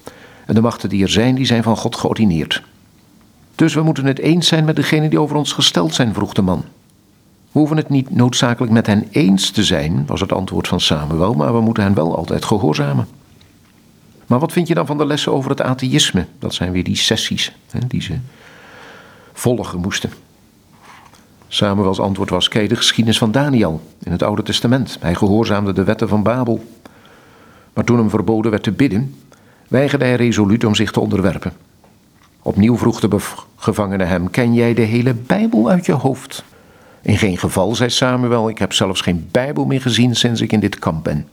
[0.46, 2.62] En de machten die er zijn, die zijn van God geordineerd.
[3.55, 6.42] Dus we moeten het eens zijn met degenen die over ons gesteld zijn, vroeg de
[6.42, 6.64] man.
[7.52, 11.35] We hoeven het niet noodzakelijk met hen eens te zijn, was het antwoord van Samuel,
[11.35, 13.07] maar we moeten hen wel altijd gehoorzamen.
[14.26, 16.26] Maar wat vind je dan van de lessen over het atheïsme?
[16.38, 18.18] Dat zijn weer die sessies hè, die ze
[19.33, 20.11] volgen moesten.
[21.48, 24.96] Samuels antwoord was: Kijk de geschiedenis van Daniel in het Oude Testament.
[25.00, 26.64] Hij gehoorzaamde de wetten van Babel.
[27.72, 29.14] Maar toen hem verboden werd te bidden,
[29.68, 31.52] weigerde hij resoluut om zich te onderwerpen.
[32.42, 33.18] Opnieuw vroeg de
[33.56, 36.44] gevangene hem: Ken jij de hele Bijbel uit je hoofd?
[37.02, 40.61] In geen geval, zei Samuel, ik heb zelfs geen Bijbel meer gezien sinds ik in
[40.61, 41.28] dit kamp ben.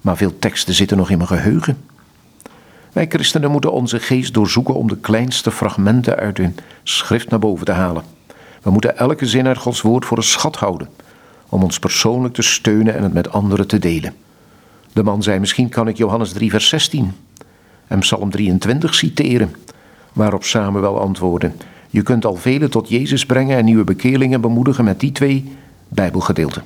[0.00, 1.78] Maar veel teksten zitten nog in mijn geheugen.
[2.92, 6.50] Wij christenen moeten onze geest doorzoeken om de kleinste fragmenten uit de
[6.82, 8.02] schrift naar boven te halen.
[8.64, 10.88] We moeten elke zin uit Gods woord voor een schat houden,
[11.48, 14.14] om ons persoonlijk te steunen en het met anderen te delen.
[14.92, 17.12] De man zei: Misschien kan ik Johannes 3, vers 16
[17.86, 19.54] en Psalm 23 citeren,
[20.12, 21.52] waarop Samuel antwoordde:
[21.90, 25.52] Je kunt al velen tot Jezus brengen en nieuwe bekeerlingen bemoedigen met die twee
[25.88, 26.62] Bijbelgedeelten.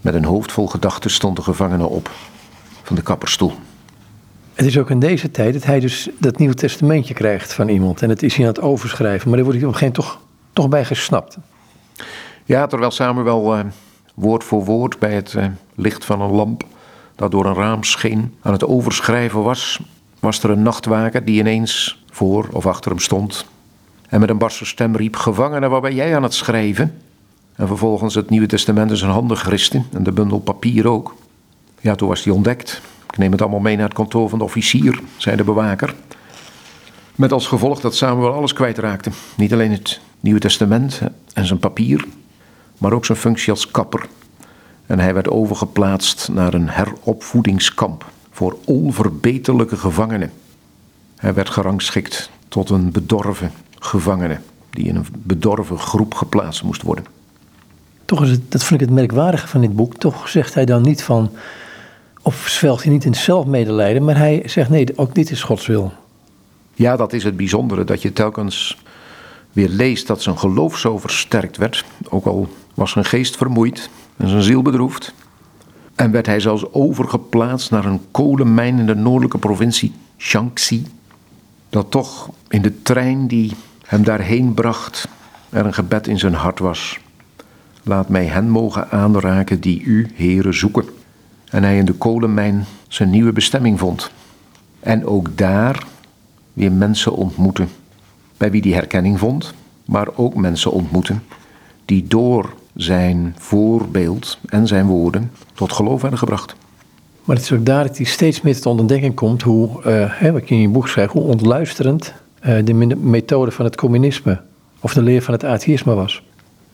[0.00, 2.10] Met een hoofd vol gedachten stond de gevangene op
[2.82, 3.52] van de kapperstoel.
[4.54, 8.02] Het is ook in deze tijd dat hij dus dat Nieuwe Testamentje krijgt van iemand.
[8.02, 9.28] En het is hij aan het overschrijven.
[9.28, 10.20] Maar daar wordt hij op een gegeven toch
[10.52, 11.38] toch bij gesnapt.
[12.44, 13.64] Ja, terwijl Samuel uh,
[14.14, 16.64] woord voor woord bij het uh, licht van een lamp
[17.16, 19.80] dat door een raam scheen aan het overschrijven was,
[20.20, 23.46] was er een nachtwaker die ineens voor of achter hem stond
[24.12, 27.00] en met een barse stem riep: Gevangene, waar ben jij aan het schrijven?
[27.54, 31.14] En vervolgens het Nieuwe Testament in zijn handen gristen en de bundel papier ook.
[31.80, 32.80] Ja, toen was hij ontdekt.
[33.10, 35.94] Ik neem het allemaal mee naar het kantoor van de officier, zei de bewaker.
[37.14, 39.10] Met als gevolg dat Samuel alles kwijtraakte.
[39.36, 41.00] Niet alleen het Nieuwe Testament
[41.32, 42.04] en zijn papier,
[42.78, 44.06] maar ook zijn functie als kapper.
[44.86, 50.32] En hij werd overgeplaatst naar een heropvoedingskamp voor onverbeterlijke gevangenen.
[51.16, 54.38] Hij werd gerangschikt tot een bedorven gevangene,
[54.70, 57.04] die in een bedorven groep geplaatst moest worden.
[58.04, 60.82] Toch is het, dat vind ik het merkwaardige van dit boek, toch zegt hij dan
[60.82, 61.30] niet van,
[62.22, 65.92] of zwelgt hij niet in zelfmedelijden, maar hij zegt nee, ook niet is Gods wil.
[66.74, 68.81] Ja, dat is het bijzondere, dat je telkens
[69.52, 74.28] weer leest dat zijn geloof zo versterkt werd, ook al was zijn geest vermoeid en
[74.28, 75.14] zijn ziel bedroefd.
[75.94, 80.86] En werd hij zelfs overgeplaatst naar een kolenmijn in de noordelijke provincie Shaanxi.
[81.68, 83.52] Dat toch in de trein die
[83.86, 85.08] hem daarheen bracht,
[85.50, 86.98] er een gebed in zijn hart was.
[87.82, 90.84] Laat mij hen mogen aanraken die u, heren, zoeken.
[91.50, 94.10] En hij in de kolenmijn zijn nieuwe bestemming vond.
[94.80, 95.86] En ook daar
[96.52, 97.68] weer mensen ontmoeten
[98.42, 101.22] bij wie die herkenning vond, maar ook mensen ontmoeten
[101.84, 106.54] die door zijn voorbeeld en zijn woorden tot geloof werden gebracht.
[107.24, 110.32] Maar het is ook daar dat hij steeds meer tot ontdekking komt hoe, uh, hè,
[110.32, 112.14] wat je in je boek schrijft, hoe ontluisterend
[112.46, 114.40] uh, de methode van het communisme
[114.80, 116.22] of de leer van het atheïsme was.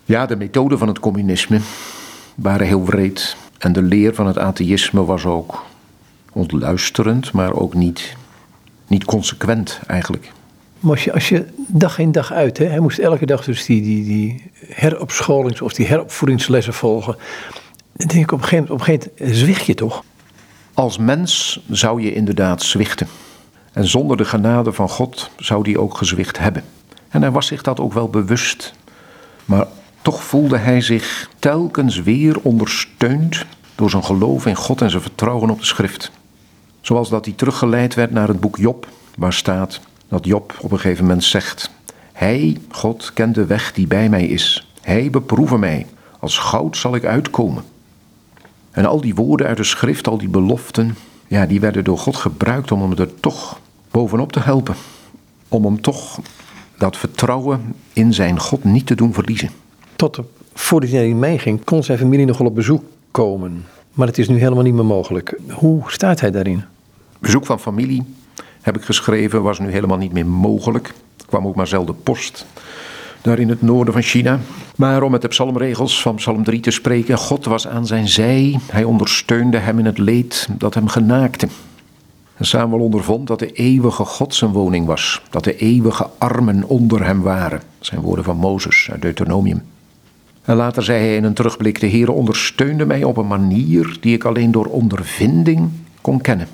[0.05, 1.61] Ja, de methode van het communisme
[2.35, 3.37] waren heel wreed.
[3.59, 5.65] En de leer van het atheïsme was ook
[6.33, 8.17] ontluisterend, maar ook niet,
[8.87, 10.33] niet consequent eigenlijk.
[10.81, 13.67] Maar als je, als je dag in dag uit, hè, hij moest elke dag dus
[13.67, 17.17] die, die, die heropscholings- of die heropvoedingslessen volgen.
[17.93, 20.05] Dan denk ik op een gegeven moment, zwicht je toch?
[20.75, 23.09] Als mens zou je inderdaad zwichten.
[23.73, 26.65] En zonder de genade van God zou die ook gezwicht hebben.
[27.09, 28.75] En hij was zich dat ook wel bewust.
[29.45, 29.67] Maar
[30.03, 35.51] toch voelde hij zich telkens weer ondersteund door zijn geloof in God en zijn vertrouwen
[35.51, 36.11] op de schrift.
[36.81, 40.79] Zoals dat hij teruggeleid werd naar het boek Job, waar staat: dat Job op een
[40.79, 41.71] gegeven moment zegt:
[42.13, 44.73] Hij, God, kent de weg die bij mij is.
[44.81, 45.87] Hij beproeve mij.
[46.19, 47.65] Als goud zal ik uitkomen.
[48.71, 52.17] En al die woorden uit de schrift, al die beloften, ja, die werden door God
[52.17, 54.75] gebruikt om hem er toch bovenop te helpen.
[55.49, 56.21] Om hem toch
[56.79, 59.51] dat vertrouwen in zijn God niet te doen verliezen.
[59.97, 60.21] Tot
[60.55, 63.65] voordat hij meeging, kon zijn familie nog wel op bezoek komen.
[63.93, 65.39] Maar het is nu helemaal niet meer mogelijk.
[65.51, 66.65] Hoe staat hij daarin?
[67.19, 68.05] Bezoek van familie,
[68.69, 70.87] heb ik geschreven, was nu helemaal niet meer mogelijk.
[71.19, 72.47] Er kwam ook maar zelden post
[73.23, 74.39] daar in het noorden van China.
[74.77, 78.59] Maar om met de psalmregels van Psalm 3 te spreken, God was aan zijn zij,
[78.67, 81.49] hij ondersteunde hem in het leed dat hem genaakte.
[82.37, 87.05] En Samuel ondervond dat de eeuwige God zijn woning was, dat de eeuwige armen onder
[87.05, 87.61] hem waren.
[87.81, 89.63] zijn woorden van Mozes uit Deuteronomium.
[90.45, 94.15] En later zei hij in een terugblik, de Heer ondersteunde mij op een manier die
[94.15, 96.49] ik alleen door ondervinding kon kennen.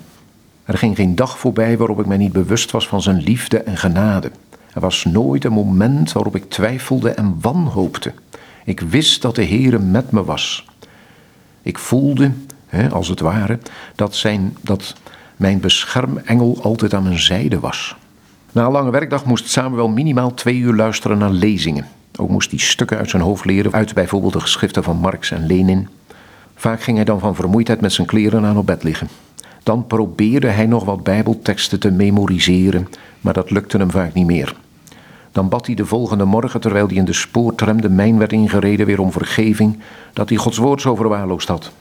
[0.65, 3.77] Er ging geen dag voorbij waarop ik mij niet bewust was van zijn liefde en
[3.77, 4.31] genade.
[4.73, 8.13] Er was nooit een moment waarop ik twijfelde en wanhoopte.
[8.65, 10.65] Ik wist dat de Heere met me was.
[11.61, 12.31] Ik voelde,
[12.65, 13.59] hè, als het ware,
[13.95, 14.95] dat, zijn, dat
[15.35, 17.95] mijn beschermengel altijd aan mijn zijde was.
[18.51, 21.87] Na een lange werkdag moest Samuel minimaal twee uur luisteren naar lezingen.
[22.15, 25.45] Ook moest hij stukken uit zijn hoofd leren, uit bijvoorbeeld de geschriften van Marx en
[25.45, 25.87] Lenin.
[26.55, 29.07] Vaak ging hij dan van vermoeidheid met zijn kleren aan op bed liggen.
[29.65, 32.87] Dan probeerde hij nog wat Bijbelteksten te memoriseren,
[33.21, 34.55] maar dat lukte hem vaak niet meer.
[35.31, 38.85] Dan bad hij de volgende morgen, terwijl hij in de spoortram de mijn werd ingereden,
[38.85, 39.79] weer om vergeving,
[40.13, 41.71] dat hij Gods woord zo verwaarloosd had.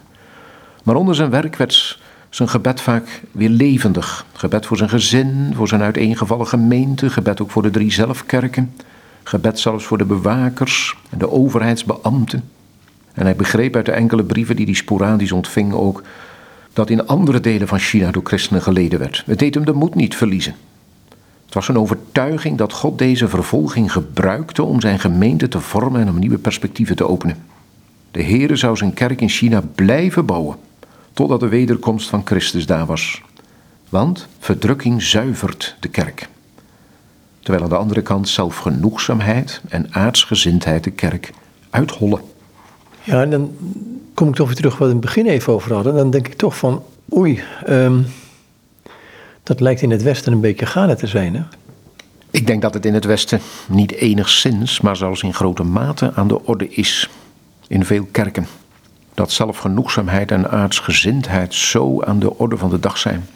[0.85, 4.27] Maar onder zijn werk werd zijn gebed vaak weer levendig.
[4.33, 8.75] Gebed voor zijn gezin, voor zijn uiteengevallen gemeente, gebed ook voor de drie zelfkerken,
[9.23, 12.49] gebed zelfs voor de bewakers en de overheidsbeambten.
[13.13, 16.03] En hij begreep uit de enkele brieven die hij sporadisch ontving ook
[16.75, 19.23] dat in andere delen van China door christenen geleden werd.
[19.27, 20.55] Het deed hem de moed niet verliezen.
[21.45, 26.09] Het was een overtuiging dat God deze vervolging gebruikte om zijn gemeente te vormen en
[26.09, 27.37] om nieuwe perspectieven te openen.
[28.11, 30.57] De Heere zou zijn kerk in China blijven bouwen,
[31.13, 33.23] totdat de wederkomst van Christus daar was.
[33.89, 36.29] Want verdrukking zuivert de kerk.
[37.41, 41.31] Terwijl aan de andere kant zelfgenoegzaamheid en aardsgezindheid de kerk
[41.71, 42.21] uithollen.
[43.05, 43.57] Ja, en dan
[44.15, 45.95] kom ik toch weer terug wat we in het begin even over hadden.
[45.95, 46.83] Dan denk ik toch van,
[47.17, 48.07] oei, um,
[49.43, 51.35] dat lijkt in het Westen een beetje gaande te zijn.
[51.35, 51.43] Hè?
[52.31, 56.29] Ik denk dat het in het Westen niet enigszins, maar zelfs in grote mate aan
[56.29, 57.11] de orde is.
[57.67, 58.47] In veel kerken.
[59.15, 63.27] Dat zelfgenoegzaamheid en aardsgezindheid zo aan de orde van de dag zijn.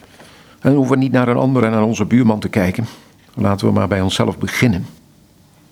[0.61, 2.87] En hoeven we niet naar een ander en naar onze buurman te kijken.
[3.35, 4.87] Laten we maar bij onszelf beginnen.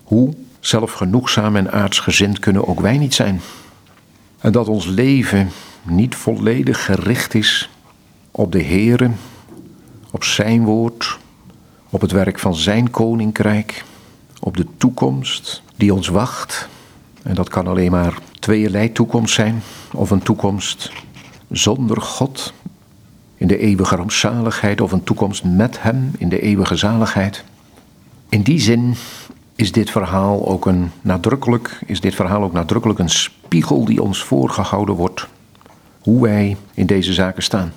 [0.03, 3.41] Hoe zelfgenoegzaam en aardsgezind kunnen ook wij niet zijn?
[4.39, 5.49] En dat ons leven
[5.83, 7.69] niet volledig gericht is
[8.31, 9.11] op de Here,
[10.11, 11.17] op Zijn woord,
[11.89, 13.83] op het werk van Zijn koninkrijk,
[14.39, 16.67] op de toekomst die ons wacht.
[17.23, 19.61] En dat kan alleen maar tweeërlei toekomst zijn,
[19.93, 20.91] of een toekomst
[21.49, 22.53] zonder God
[23.35, 27.43] in de eeuwige rampzaligheid, of een toekomst met Hem in de eeuwige zaligheid.
[28.29, 28.95] In die zin
[29.57, 34.23] is dit verhaal ook een nadrukkelijk, is dit verhaal ook nadrukkelijk een spiegel die ons
[34.23, 35.27] voorgehouden wordt
[36.01, 37.73] hoe wij in deze zaken staan.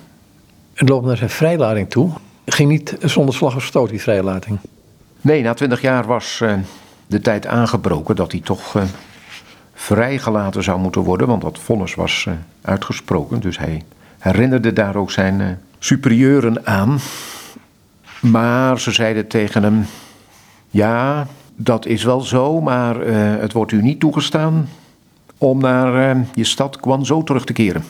[0.73, 2.09] Het loopt naar zijn vrijlating toe.
[2.45, 4.59] Ging niet zonder slag of stoot, die vrijlating?
[5.21, 6.53] Nee, na twintig jaar was uh,
[7.07, 8.83] de tijd aangebroken dat hij toch uh,
[9.73, 13.39] vrijgelaten zou moeten worden, want dat vonnis was uh, uitgesproken.
[13.39, 13.83] Dus hij
[14.19, 16.99] herinnerde daar ook zijn superieuren aan.
[18.19, 19.85] Maar ze zeiden tegen hem:
[20.69, 21.27] Ja,
[21.63, 22.99] dat is wel zo, maar
[23.39, 24.69] het wordt u niet toegestaan
[25.37, 27.83] om naar je stad Guangzhou terug te keren.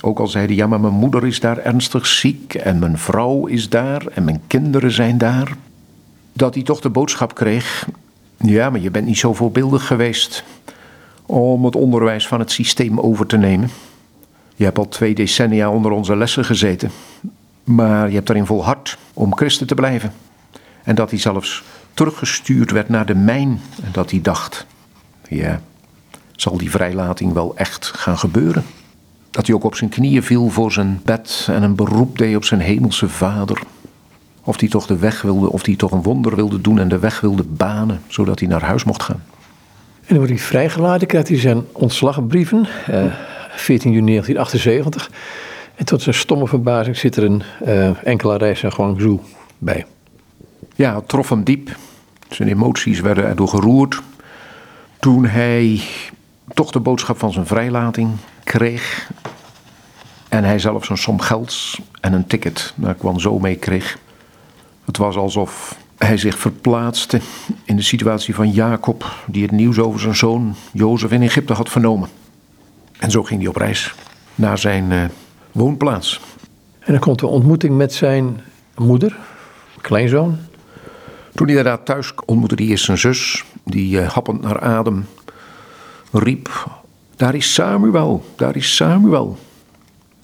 [0.00, 3.68] Ook al zeiden, ja, maar mijn moeder is daar ernstig ziek en mijn vrouw is
[3.68, 5.56] daar en mijn kinderen zijn daar.
[6.32, 7.88] Dat hij toch de boodschap kreeg,
[8.36, 10.44] ja, maar je bent niet zo voorbeeldig geweest
[11.26, 13.70] om het onderwijs van het systeem over te nemen.
[14.56, 16.90] Je hebt al twee decennia onder onze lessen gezeten,
[17.64, 20.12] maar je hebt erin volhard om christen te blijven.
[20.82, 21.62] En dat hij zelfs
[21.96, 24.66] teruggestuurd werd naar de mijn en dat hij dacht,
[25.28, 25.60] ja,
[26.32, 28.64] zal die vrijlating wel echt gaan gebeuren?
[29.30, 32.44] Dat hij ook op zijn knieën viel voor zijn bed en een beroep deed op
[32.44, 33.62] zijn hemelse vader.
[34.42, 36.98] Of hij toch de weg wilde, of hij toch een wonder wilde doen en de
[36.98, 39.22] weg wilde banen, zodat hij naar huis mocht gaan.
[40.00, 43.04] En dan wordt hij vrijgelaten, krijgt hij zijn ontslagbrieven, eh,
[43.50, 45.10] 14 juni 1978.
[45.74, 49.20] En tot zijn stomme verbazing zit er een uh, enkele reis naar Guangzhou
[49.58, 49.86] bij.
[50.74, 51.76] Ja, het trof hem diep.
[52.28, 54.02] Zijn emoties werden erdoor geroerd.
[55.00, 55.80] Toen hij
[56.54, 58.10] toch de boodschap van zijn vrijlating
[58.44, 59.10] kreeg.
[60.28, 63.98] En hij zelfs een som gelds en een ticket naar Guangzhou mee kreeg.
[64.84, 67.20] Het was alsof hij zich verplaatste
[67.64, 71.68] in de situatie van Jacob, die het nieuws over zijn zoon Jozef in Egypte had
[71.68, 72.08] vernomen.
[72.98, 73.94] En zo ging hij op reis.
[74.34, 75.04] naar zijn uh,
[75.52, 76.20] woonplaats.
[76.78, 78.40] En dan komt de ontmoeting met zijn
[78.76, 79.16] moeder,
[79.80, 80.38] kleinzoon.
[81.36, 85.06] Toen hij daar thuis ontmoette hij eerst zijn zus, die uh, happend naar adem
[86.12, 86.68] riep:
[87.16, 89.38] Daar is Samuel, daar is Samuel.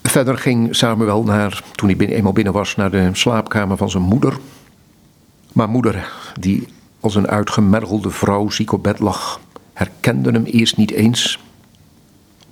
[0.02, 4.38] Verder ging Samuel naar, toen hij eenmaal binnen was, naar de slaapkamer van zijn moeder.
[5.52, 6.68] Maar moeder, die
[7.00, 9.40] als een uitgemergelde vrouw ziek op bed lag,
[9.72, 11.38] herkende hem eerst niet eens.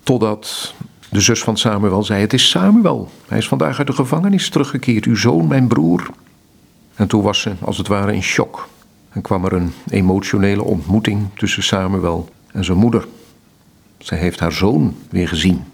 [0.03, 0.75] Totdat
[1.11, 3.11] de zus van Samuel zei: Het is Samuel.
[3.29, 6.11] Hij is vandaag uit de gevangenis teruggekeerd, uw zoon, mijn broer.
[7.01, 8.69] En toen was ze als het ware in shock.
[9.11, 13.07] En kwam er een emotionele ontmoeting tussen Samuel en zijn moeder.
[13.99, 15.65] Zij heeft haar zoon weer gezien.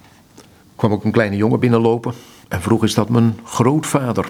[0.77, 2.15] kwam ook een kleine jongen binnenlopen
[2.49, 4.29] en vroeg: Is dat mijn grootvader?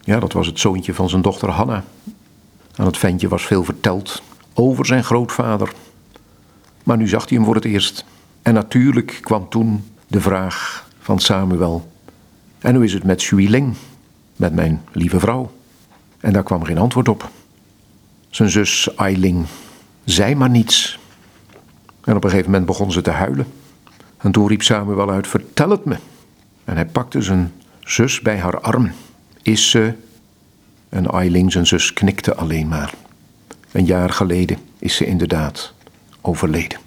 [0.00, 1.84] Ja, dat was het zoontje van zijn dochter Hanna.
[2.76, 4.22] Aan het ventje was veel verteld
[4.54, 5.72] over zijn grootvader.
[6.84, 8.04] Maar nu zag hij hem voor het eerst.
[8.42, 11.90] En natuurlijk kwam toen de vraag van Samuel:
[12.58, 13.74] En hoe is het met Shuiling,
[14.36, 15.50] met mijn lieve vrouw?
[16.24, 17.30] En daar kwam geen antwoord op.
[18.30, 19.46] Zijn zus Ailing
[20.04, 20.98] zei maar niets.
[22.04, 23.46] En op een gegeven moment begon ze te huilen.
[24.16, 25.96] En toen riep Samuel uit: Vertel het me.
[26.64, 28.92] En hij pakte zijn zus bij haar arm.
[29.42, 29.94] Is ze.
[30.88, 32.94] En Ailing, zijn zus, knikte alleen maar.
[33.72, 35.72] Een jaar geleden is ze inderdaad
[36.20, 36.78] overleden.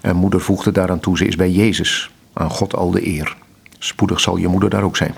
[0.00, 2.10] En moeder voegde daaraan toe: Ze is bij Jezus.
[2.32, 3.36] Aan God al de eer.
[3.78, 5.14] Spoedig zal je moeder daar ook zijn.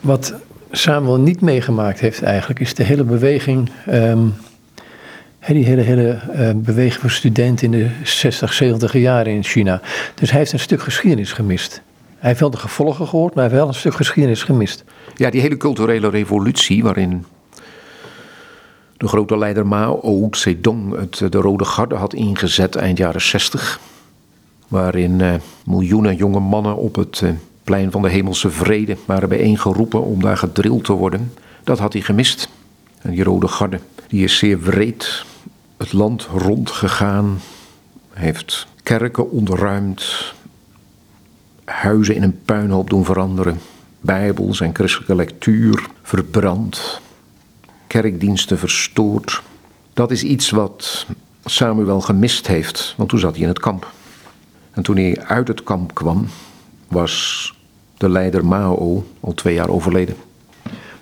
[0.00, 0.34] Wat
[0.70, 3.70] Samuel niet meegemaakt heeft eigenlijk, is de hele beweging.
[3.88, 4.34] Um,
[5.46, 9.80] die hele, hele uh, beweging van studenten in de 60, 70 jaren in China.
[10.14, 11.82] Dus hij heeft een stuk geschiedenis gemist.
[12.18, 14.84] Hij heeft wel de gevolgen gehoord, maar hij heeft wel een stuk geschiedenis gemist.
[15.14, 17.24] Ja, die hele culturele revolutie waarin
[18.96, 23.80] de grote leider Mao Zedong het, de Rode Garde had ingezet eind jaren 60.
[24.68, 27.22] Waarin uh, miljoenen jonge mannen op het
[27.70, 31.32] plein van de hemelse vrede waren bijeengeroepen om daar gedrild te worden.
[31.64, 32.48] Dat had hij gemist.
[33.02, 35.24] En die Rode Garde die is zeer wreed
[35.76, 37.40] het land rondgegaan,
[38.12, 40.34] heeft kerken ontruimd,
[41.64, 43.58] huizen in een puinhoop doen veranderen,
[44.00, 47.00] bijbels en christelijke lectuur verbrand,
[47.86, 49.42] kerkdiensten verstoord.
[49.92, 51.06] Dat is iets wat
[51.44, 53.92] Samuel gemist heeft, want toen zat hij in het kamp.
[54.70, 56.26] En toen hij uit het kamp kwam,
[56.88, 57.54] was
[58.00, 60.14] de leider Mao al twee jaar overleden.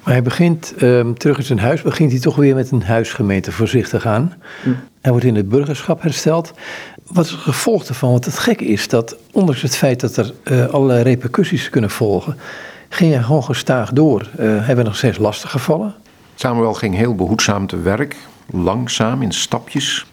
[0.03, 3.53] Maar hij begint ehm, terug in zijn huis, begint hij toch weer met een huisgemeente
[3.53, 4.33] voorzichtig aan.
[4.63, 4.71] Hm.
[5.01, 6.53] Hij wordt in het burgerschap hersteld.
[7.07, 8.11] Wat is het gevolg daarvan?
[8.11, 12.37] Want het gekke is dat, ondanks het feit dat er uh, allerlei repercussies kunnen volgen,
[12.89, 14.21] ging hij gewoon gestaag door.
[14.21, 15.95] Uh, hij werd nog steeds lastig gevallen.
[16.35, 18.17] Samuel ging heel behoedzaam te werk,
[18.51, 20.07] langzaam in stapjes.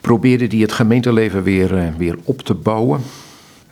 [0.00, 3.00] Probeerde hij het gemeenteleven weer, uh, weer op te bouwen.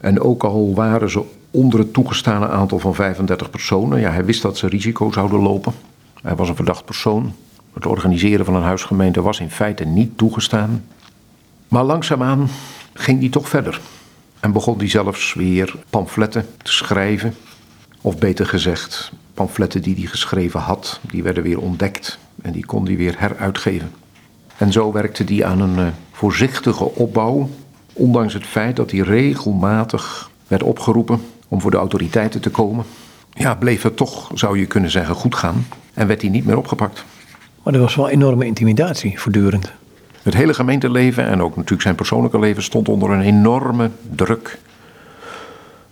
[0.01, 4.01] En ook al waren ze onder het toegestane aantal van 35 personen.
[4.01, 5.73] Ja, hij wist dat ze risico zouden lopen.
[6.23, 7.35] Hij was een verdacht persoon.
[7.75, 10.85] Het organiseren van een huisgemeente was in feite niet toegestaan.
[11.69, 12.49] Maar langzaamaan
[12.95, 13.81] ging hij toch verder.
[14.41, 17.35] En begon hij zelfs weer pamfletten te schrijven.
[18.01, 22.19] Of beter gezegd, pamfletten die hij geschreven had, die werden weer ontdekt.
[22.43, 23.91] En die kon hij weer heruitgeven.
[24.57, 27.49] En zo werkte hij aan een uh, voorzichtige opbouw.
[27.93, 32.85] Ondanks het feit dat hij regelmatig werd opgeroepen om voor de autoriteiten te komen.
[33.33, 35.67] Ja, bleef het toch, zou je kunnen zeggen, goed gaan.
[35.95, 37.05] En werd hij niet meer opgepakt.
[37.63, 39.73] Maar er was wel enorme intimidatie voortdurend.
[40.23, 44.59] Het hele gemeenteleven en ook natuurlijk zijn persoonlijke leven stond onder een enorme druk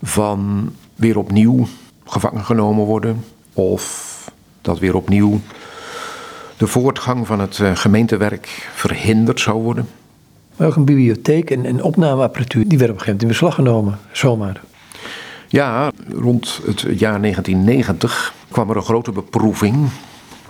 [0.03, 1.67] van weer opnieuw
[2.07, 4.15] gevangen genomen worden of
[4.61, 5.41] dat weer opnieuw
[6.57, 9.89] de voortgang van het eh, gemeentewerk verhinderd zou worden.
[10.57, 13.55] Maar ook een bibliotheek en, en opnameapparatuur, die werd op een gegeven moment in beslag
[13.55, 14.61] genomen, zomaar.
[15.49, 19.89] Ja, rond het jaar 1990 kwam er een grote beproeving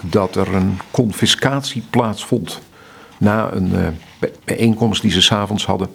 [0.00, 2.60] dat er een confiscatie plaatsvond
[3.18, 3.86] na een uh,
[4.44, 5.88] bijeenkomst die ze s'avonds hadden.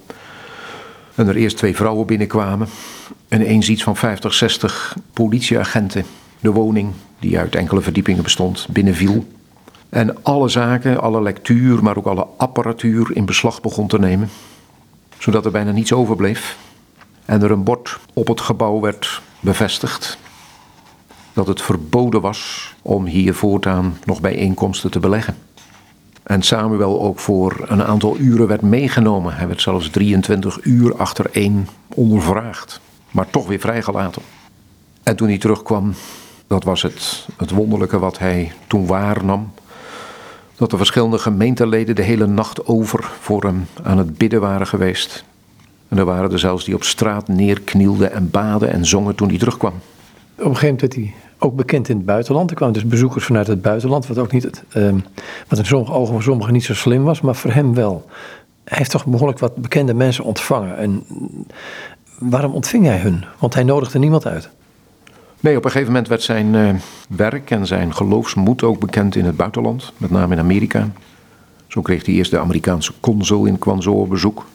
[1.16, 2.68] En er eerst twee vrouwen binnenkwamen
[3.28, 6.06] en eens iets van 50, 60 politieagenten
[6.40, 9.28] de woning, die uit enkele verdiepingen bestond, binnenviel.
[9.90, 14.30] En alle zaken, alle lectuur, maar ook alle apparatuur in beslag begon te nemen.
[15.18, 16.58] Zodat er bijna niets overbleef
[17.32, 20.18] en er een bord op het gebouw werd bevestigd
[21.34, 25.38] dat het verboden was om hier voortaan nog bijeenkomsten te beleggen.
[26.24, 29.36] En Samuel ook voor een aantal uren werd meegenomen.
[29.36, 34.22] Hij werd zelfs 23 uur achtereen ondervraagd, maar toch weer vrijgelaten.
[35.04, 35.94] En toen hij terugkwam,
[36.48, 39.52] dat was het, het wonderlijke wat hij toen waarnam.
[40.56, 45.24] Dat de verschillende gemeenteleden de hele nacht over voor hem aan het bidden waren geweest.
[45.92, 49.38] En er waren er zelfs die op straat neerknielden en baden en zongen toen hij
[49.38, 49.74] terugkwam.
[49.74, 52.50] Op een gegeven moment werd hij ook bekend in het buitenland.
[52.50, 55.00] Er kwamen dus bezoekers vanuit het buitenland, wat ook niet het, ehm,
[55.48, 58.10] wat in sommige ogen van sommigen niet zo slim was, maar voor hem wel.
[58.64, 60.78] Hij heeft toch behoorlijk wat bekende mensen ontvangen.
[60.78, 61.04] En
[62.20, 63.26] waarom ontving hij hun?
[63.40, 64.50] Want hij nodigde niemand uit.
[65.40, 66.70] Nee, op een gegeven moment werd zijn eh,
[67.10, 70.90] werk en zijn geloofsmoed ook bekend in het buitenland, met name in Amerika.
[71.68, 74.46] Zo kreeg hij eerst de Amerikaanse consul in Quanzo op bezoek.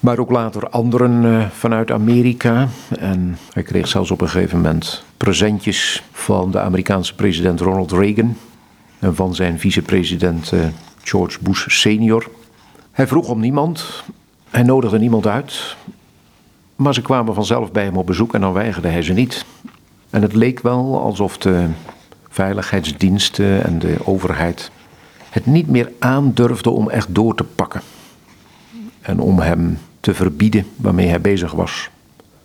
[0.00, 2.68] Maar ook later anderen uh, vanuit Amerika.
[2.98, 8.36] En hij kreeg zelfs op een gegeven moment presentjes van de Amerikaanse president Ronald Reagan.
[8.98, 10.60] En van zijn vicepresident uh,
[11.02, 12.30] George Bush senior.
[12.90, 14.04] Hij vroeg om niemand.
[14.50, 15.76] Hij nodigde niemand uit.
[16.76, 19.44] Maar ze kwamen vanzelf bij hem op bezoek en dan weigerde hij ze niet.
[20.10, 21.66] En het leek wel alsof de
[22.28, 24.70] veiligheidsdiensten en de overheid
[25.30, 27.80] het niet meer aandurfden om echt door te pakken.
[29.00, 29.78] En om hem
[30.10, 31.90] te verbieden waarmee hij bezig was.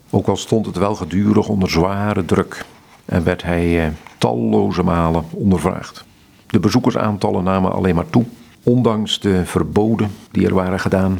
[0.10, 2.66] Ook al stond het wel gedurig onder zware druk
[3.06, 6.06] en werd hij eh, talloze malen ondervraagd.
[6.48, 8.26] De bezoekersaantallen namen alleen maar toe,
[8.64, 11.20] ondanks de verboden die er waren gedaan,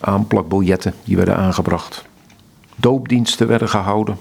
[0.00, 2.04] aanplakbiljetten die werden aangebracht.
[2.76, 4.16] Doopdiensten werden gehouden,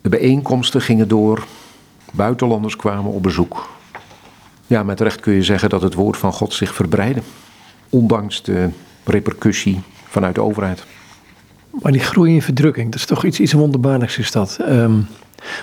[0.00, 1.44] de bijeenkomsten gingen door,
[2.12, 3.68] buitenlanders kwamen op bezoek.
[4.66, 7.22] Ja, met recht kun je zeggen dat het woord van God zich verbreidde,
[7.88, 8.70] ondanks de
[9.04, 9.80] repercussie
[10.14, 10.84] vanuit de overheid.
[11.82, 14.58] Maar die groei in verdrukking, dat is toch iets, iets wonderbaarlijks is dat.
[14.60, 15.06] Um,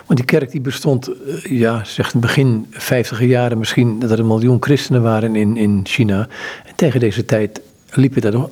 [0.05, 4.19] want die kerk die bestond, uh, ja, zegt in begin 50 jaren misschien dat er
[4.19, 6.27] een miljoen christenen waren in, in China.
[6.65, 8.47] En tegen deze tijd liepen er, uh,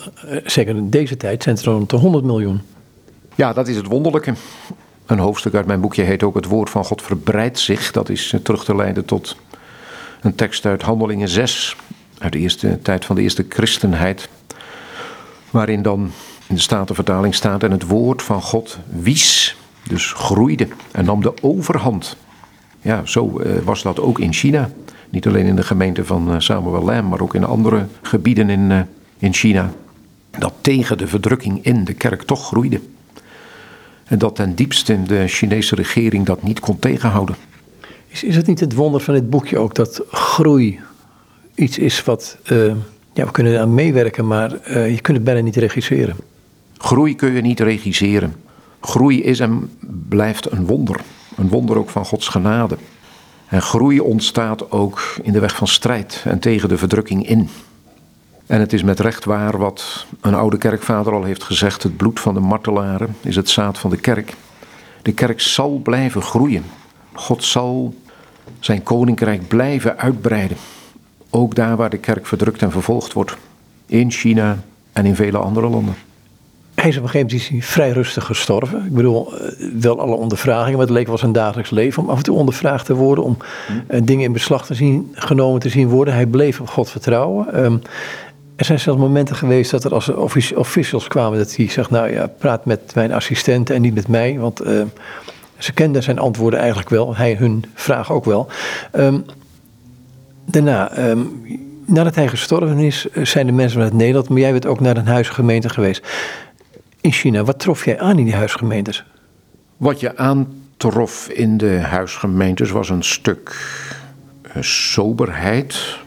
[0.46, 2.62] zeker in deze tijd, zijn er rond de 100 miljoen.
[3.36, 4.34] Ja, dat is het wonderlijke.
[5.06, 7.92] Een hoofdstuk uit mijn boekje heet ook Het woord van God verbreidt zich.
[7.92, 9.38] Dat is uh, terug te leiden tot
[10.22, 11.76] een tekst uit Handelingen 6,
[12.18, 14.30] uit de eerste tijd van de eerste christenheid.
[15.50, 16.12] Waarin dan
[16.50, 21.34] in de Statenvertaling staat: En het woord van God wies, dus groeide en nam de
[21.42, 22.18] overhand.
[22.82, 24.70] Ja, zo uh, was dat ook in China.
[25.10, 28.70] Niet alleen in de gemeente van uh, Samuel Lam, maar ook in andere gebieden in,
[28.70, 28.80] uh,
[29.18, 29.72] in China.
[30.40, 32.80] Dat tegen de verdrukking in de kerk toch groeide.
[34.06, 37.36] En dat ten diepste de Chinese regering dat niet kon tegenhouden.
[38.08, 40.80] Is, is het niet het wonder van dit boekje ook dat groei
[41.56, 42.38] iets is wat
[43.14, 46.16] ja, we kunnen aan meewerken, maar je kunt het bijna niet regisseren.
[46.82, 48.36] Groei kun je niet regisseren.
[48.82, 49.72] Groei is en
[50.10, 51.02] blijft een wonder.
[51.36, 52.78] Een wonder ook van Gods genade.
[53.48, 57.50] En groei ontstaat ook in de weg van strijd en tegen de verdrukking in.
[58.46, 62.20] En het is met recht waar wat een oude kerkvader al heeft gezegd: het bloed
[62.20, 64.34] van de martelaren is het zaad van de kerk.
[65.02, 66.64] De kerk zal blijven groeien.
[67.14, 67.96] God zal
[68.60, 70.58] zijn koninkrijk blijven uitbreiden.
[71.30, 73.38] Ook daar waar de kerk verdrukt en vervolgd wordt.
[73.86, 75.96] In China en in vele andere landen.
[76.80, 78.86] Hij is op een gegeven moment is hij vrij rustig gestorven.
[78.86, 82.18] Ik bedoel, eh, wel alle ondervragingen, maar het leek wel zijn dagelijks leven om af
[82.18, 85.88] en toe ondervraagd te worden, om uh, dingen in beslag te zien, genomen te zien
[85.88, 86.14] worden.
[86.14, 87.64] Hij bleef op God vertrouwen.
[87.64, 87.82] Um,
[88.56, 90.10] er zijn zelfs momenten geweest dat er als
[90.54, 94.40] officials kwamen dat hij zegt, nou ja, praat met mijn assistenten en niet met mij,
[94.40, 94.82] want uh,
[95.58, 98.48] ze kenden zijn antwoorden eigenlijk wel, hij hun vraag ook wel.
[98.94, 99.26] Um,
[100.46, 101.42] daarna, um,
[101.86, 105.08] nadat hij gestorven is, zijn de mensen vanuit Nederland, maar jij bent ook naar een
[105.08, 106.08] huisgemeente geweest.
[107.02, 109.06] In China, wat trof jij aan in die huisgemeentes?
[109.78, 113.50] Wat je aantrof in de huisgemeentes was een stuk
[114.44, 115.98] uh, soberheid,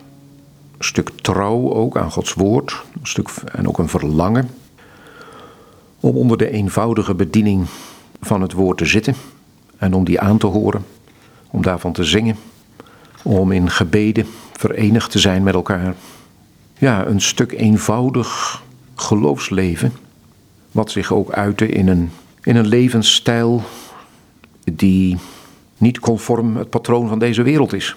[0.79, 4.51] een stuk trouw ook aan Gods woord, een stuk, en ook een verlangen
[6.01, 7.67] om onder de eenvoudige bediening
[8.21, 9.15] van het woord te zitten
[9.79, 10.85] en om die aan te horen,
[11.51, 12.37] om daarvan te zingen
[13.23, 15.95] om in gebeden verenigd te zijn met elkaar.
[16.79, 18.63] Ja, een stuk eenvoudig
[18.95, 19.93] geloofsleven,
[20.73, 22.11] wat zich ook uitte in een,
[22.43, 23.63] in een levensstijl
[24.65, 25.19] die
[25.79, 27.97] niet conform het patroon van deze wereld is.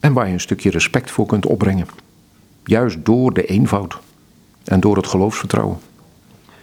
[0.00, 1.86] En waar je een stukje respect voor kunt opbrengen.
[2.64, 3.98] Juist door de eenvoud
[4.64, 5.78] en door het geloofsvertrouwen.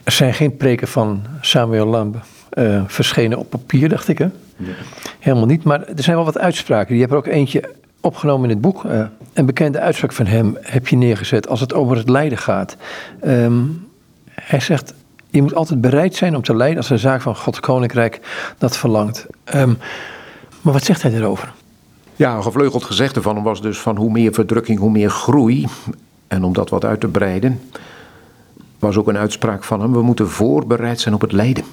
[0.03, 2.17] Er zijn geen preken van Samuel Lambe
[2.53, 4.17] uh, verschenen op papier, dacht ik.
[4.17, 4.27] Hè?
[4.57, 4.73] Ja.
[5.19, 5.63] Helemaal niet.
[5.63, 6.93] Maar er zijn wel wat uitspraken.
[6.93, 8.83] Je hebt er ook eentje opgenomen in het boek.
[8.83, 12.77] Uh, een bekende uitspraak van hem heb je neergezet als het over het lijden gaat.
[13.25, 13.87] Um,
[14.31, 14.93] hij zegt:
[15.29, 18.19] Je moet altijd bereid zijn om te lijden als de zaak van Gods koninkrijk
[18.57, 19.27] dat verlangt.
[19.55, 19.77] Um,
[20.61, 21.53] maar wat zegt hij daarover?
[22.15, 25.67] Ja, een gevleugeld gezegde van hem was dus van hoe meer verdrukking, hoe meer groei.
[26.27, 27.61] En om dat wat uit te breiden,
[28.79, 31.63] was ook een uitspraak van hem: we moeten voorbereid zijn op het lijden.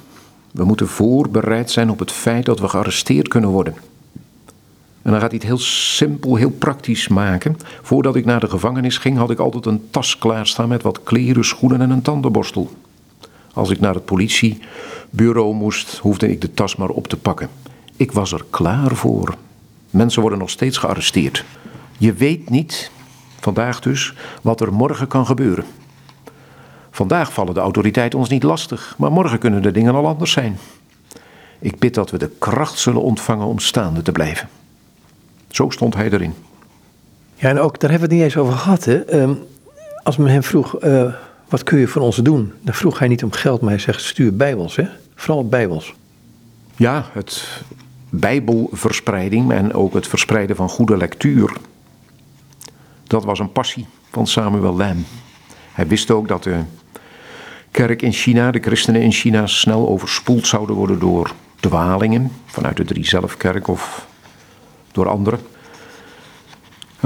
[0.50, 3.74] We moeten voorbereid zijn op het feit dat we gearresteerd kunnen worden.
[5.02, 7.57] En dan gaat hij het heel simpel, heel praktisch maken.
[7.82, 11.44] Voordat ik naar de gevangenis ging, had ik altijd een tas klaarstaan met wat kleren,
[11.44, 12.70] schoenen en een tandenborstel.
[13.57, 17.48] Als ik naar het politiebureau moest, hoefde ik de tas maar op te pakken.
[17.96, 19.34] Ik was er klaar voor.
[19.90, 21.44] Mensen worden nog steeds gearresteerd.
[21.98, 22.90] Je weet niet,
[23.40, 25.64] vandaag dus, wat er morgen kan gebeuren.
[26.90, 30.59] Vandaag vallen de autoriteiten ons niet lastig, maar morgen kunnen de dingen al anders zijn.
[31.59, 34.48] Ik bid dat we de kracht zullen ontvangen om staande te blijven.
[35.48, 36.34] Zo stond hij erin.
[37.34, 38.84] Ja, en ook daar hebben we het niet eens over gehad.
[38.84, 39.04] Hè?
[39.04, 39.34] Ehm,
[40.02, 41.12] als men hem vroeg, uh,
[41.49, 42.53] wat kun je voor ons doen?
[42.61, 44.76] Dan vroeg hij niet om geld, maar hij zegt, stuur bijbels.
[44.76, 44.84] Hè?
[45.14, 45.94] Vooral bijbels.
[46.76, 47.62] Ja, het
[48.09, 51.57] bijbelverspreiding en ook het verspreiden van goede lectuur.
[53.05, 55.05] Dat was een passie van Samuel Lam.
[55.72, 56.61] Hij wist ook dat de
[57.70, 62.84] kerk in China, de christenen in China, snel overspoeld zouden worden door dwalingen vanuit de
[62.84, 64.07] Drie Zelfkerk of
[64.92, 65.38] door anderen.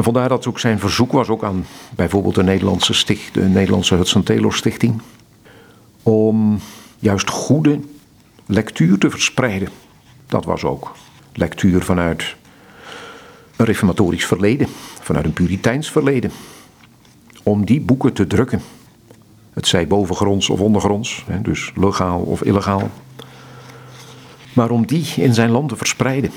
[0.01, 3.94] En vandaar dat ook zijn verzoek was ook aan bijvoorbeeld de Nederlandse, sticht, de Nederlandse
[3.94, 5.03] Hudson Taylor Stichting.
[6.03, 6.61] Om
[6.98, 7.80] juist goede
[8.46, 9.68] lectuur te verspreiden.
[10.26, 10.92] Dat was ook
[11.32, 12.36] lectuur vanuit
[13.57, 14.68] een reformatorisch verleden,
[15.01, 16.30] vanuit een puriteins verleden.
[17.42, 18.62] Om die boeken te drukken.
[19.53, 22.90] Het zij bovengronds of ondergronds, dus legaal of illegaal.
[24.53, 26.30] Maar om die in zijn land te verspreiden.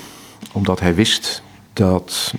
[0.52, 1.42] Omdat hij wist
[1.72, 2.34] dat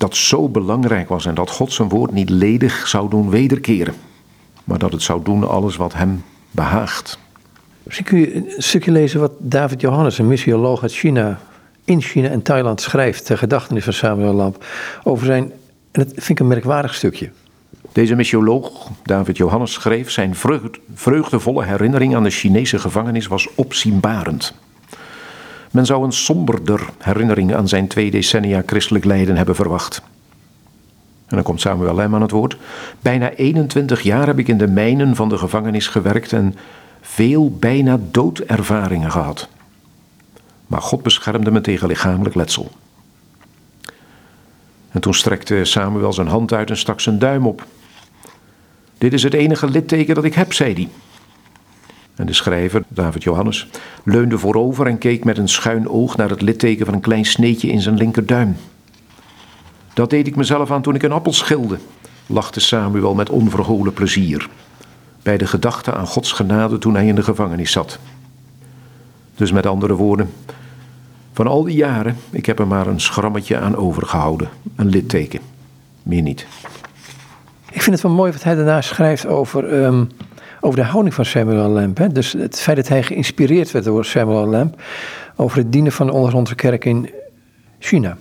[0.00, 3.94] dat zo belangrijk was en dat God zijn woord niet ledig zou doen wederkeren,
[4.64, 7.18] maar dat het zou doen alles wat hem behaagt.
[7.82, 11.40] Misschien kun je een stukje lezen wat David Johannes, een missioloog uit China,
[11.84, 14.64] in China en Thailand schrijft ter gedachtenis van Samuel Lamp
[15.02, 15.42] over zijn,
[15.90, 17.30] en dat vind ik een merkwaardig stukje.
[17.92, 20.34] Deze missioloog, David Johannes, schreef zijn
[20.94, 24.54] vreugdevolle herinnering aan de Chinese gevangenis was opzienbarend.
[25.70, 30.02] Men zou een somberder herinnering aan zijn twee decennia christelijk lijden hebben verwacht.
[31.26, 32.56] En dan komt Samuel Lem aan het woord.
[33.00, 36.54] Bijna 21 jaar heb ik in de mijnen van de gevangenis gewerkt en
[37.00, 39.48] veel bijna doodervaringen gehad.
[40.66, 42.70] Maar God beschermde me tegen lichamelijk letsel.
[44.90, 47.66] En toen strekte Samuel zijn hand uit en stak zijn duim op.
[48.98, 50.88] Dit is het enige litteken dat ik heb, zei hij.
[52.20, 53.68] En de schrijver, David Johannes,
[54.04, 57.68] leunde voorover en keek met een schuin oog naar het litteken van een klein sneetje
[57.68, 58.56] in zijn linkerduim.
[59.94, 61.78] Dat deed ik mezelf aan toen ik een appel schilde,
[62.26, 64.48] lachte Samuel met onverholen plezier.
[65.22, 67.98] Bij de gedachte aan Gods genade toen hij in de gevangenis zat.
[69.34, 70.30] Dus met andere woorden,
[71.32, 74.48] van al die jaren, ik heb er maar een schrammetje aan overgehouden.
[74.76, 75.40] Een litteken.
[76.02, 76.46] Meer niet.
[77.70, 80.04] Ik vind het wel mooi wat hij daarna schrijft over ehm,
[80.60, 81.96] over de houding van Samuel Lamp.
[81.96, 82.08] Hè?
[82.08, 84.82] Dus het feit dat hij geïnspireerd werd door Samuel Lamp
[85.36, 87.10] over het dienen van de ondergrondse kerk in
[87.78, 88.16] China.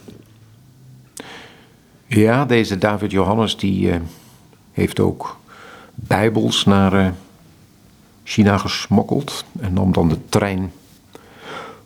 [2.05, 3.95] Ja, deze David Johannes die uh,
[4.71, 5.37] heeft ook
[5.95, 7.07] bijbels naar uh,
[8.23, 10.71] China gesmokkeld en nam dan de trein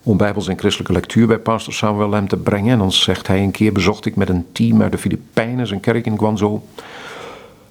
[0.02, 2.72] om bijbels en christelijke lectuur bij pastor Samuel Lamp te brengen.
[2.72, 5.80] En dan zegt hij, een keer bezocht ik met een team uit de Filipijnen zijn
[5.80, 6.60] kerk in Guangzhou.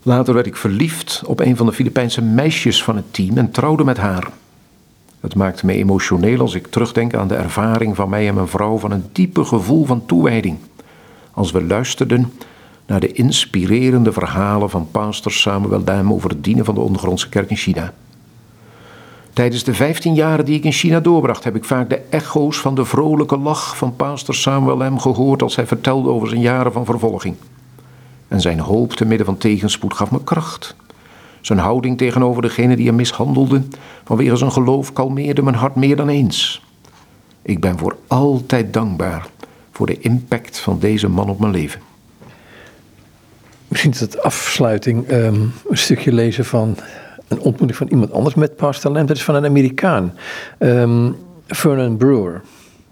[0.05, 3.83] Later werd ik verliefd op een van de Filipijnse meisjes van het team en trouwde
[3.83, 4.27] met haar.
[5.19, 8.77] Het maakt me emotioneel als ik terugdenk aan de ervaring van mij en mijn vrouw
[8.77, 10.57] van een diepe gevoel van toewijding.
[11.31, 12.33] Als we luisterden
[12.85, 17.49] naar de inspirerende verhalen van pastor Samuel Dam over het dienen van de ondergrondse kerk
[17.49, 17.93] in China.
[19.33, 22.75] Tijdens de 15 jaren die ik in China doorbracht, heb ik vaak de echo's van
[22.75, 26.85] de vrolijke lach van pastor Samuel Lam gehoord als hij vertelde over zijn jaren van
[26.85, 27.35] vervolging.
[28.27, 30.75] En zijn hoop te midden van tegenspoed gaf me kracht.
[31.41, 33.61] Zijn houding tegenover degene die hem mishandelde,
[34.03, 36.61] vanwege zijn geloof, kalmeerde mijn hart meer dan eens.
[37.41, 39.27] Ik ben voor altijd dankbaar
[39.71, 41.81] voor de impact van deze man op mijn leven.
[43.67, 46.77] Misschien is het afsluiting ehm, een stukje lezen van
[47.27, 49.07] een ontmoeting van iemand anders met Pastor Lamb.
[49.07, 50.17] Dat is van een Amerikaan,
[50.59, 51.15] um,
[51.47, 52.41] Vernon Brewer.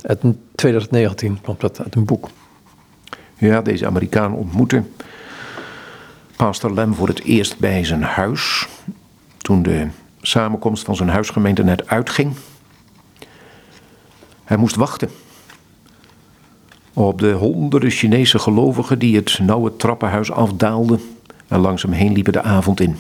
[0.02, 0.20] Uit
[0.56, 2.30] 2019 komt dat uit een boek.
[3.38, 4.84] Ja, deze Amerikaan ontmoette
[6.42, 8.68] pastor Lem voor het eerst bij zijn huis.
[9.38, 9.88] Toen de
[10.22, 12.34] samenkomst van zijn huisgemeente net uitging.
[14.44, 15.10] Hij moest wachten
[16.94, 21.02] op de honderden Chinese gelovigen die het nauwe trappenhuis afdaalden
[21.48, 22.96] en langs hem heen liepen de avond in.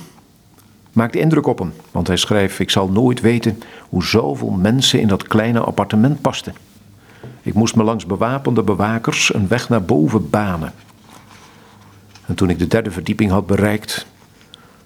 [0.91, 5.07] Maakte indruk op hem, want hij schrijft: Ik zal nooit weten hoe zoveel mensen in
[5.07, 6.53] dat kleine appartement pasten.
[7.41, 10.73] Ik moest me langs bewapende bewakers een weg naar boven banen.
[12.25, 14.05] En toen ik de derde verdieping had bereikt,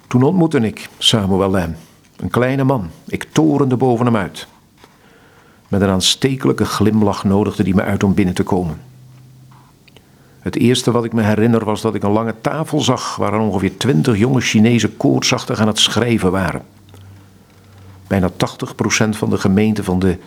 [0.08, 1.76] toen ontmoette ik Samuel Lam,
[2.16, 2.90] een kleine man.
[3.08, 4.48] Ik torende boven hem uit.
[5.68, 8.82] Met een aanstekelijke glimlach nodigde hij me uit om binnen te komen.
[10.40, 13.78] Het eerste wat ik me herinner was dat ik een lange tafel zag waar ongeveer
[13.78, 16.62] twintig jonge Chinezen koortsachtig aan het schrijven waren.
[18.08, 18.34] Bijna 80%
[19.10, 20.18] van de gemeente van de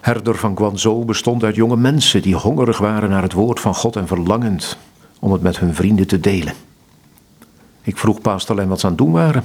[0.00, 3.96] herder van Guangzhou bestond uit jonge mensen die hongerig waren naar het woord van God
[3.96, 4.78] en verlangend
[5.20, 6.52] om het met hun vrienden te delen.
[7.82, 9.44] Ik vroeg pastor Lem wat ze aan het doen waren.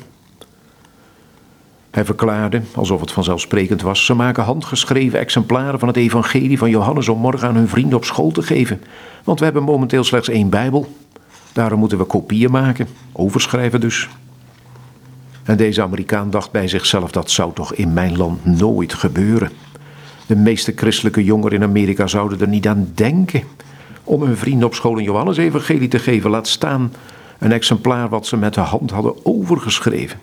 [1.92, 7.10] Hij verklaarde, alsof het vanzelfsprekend was, ze maken handgeschreven exemplaren van het evangelie van Johannes
[7.10, 8.82] om morgen aan hun vrienden op school te geven.
[9.24, 10.96] Want we hebben momenteel slechts één Bijbel.
[11.54, 14.10] Daarom moeten we kopieën maken, overschrijven dus.
[15.44, 19.52] En deze Amerikaan dacht bij zichzelf, dat zou toch in mijn land nooit gebeuren.
[20.26, 23.44] De meeste christelijke jongeren in Amerika zouden er niet aan denken
[24.06, 26.30] om hun vrienden op school een Johannes evangelie te geven.
[26.30, 26.94] Laat staan
[27.40, 30.20] een exemplaar wat ze met de hand hadden overgeschreven.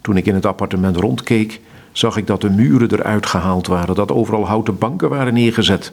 [0.00, 1.60] Toen ik in het appartement rondkeek,
[1.92, 5.92] zag ik dat de muren eruit gehaald waren, dat overal houten banken waren neergezet.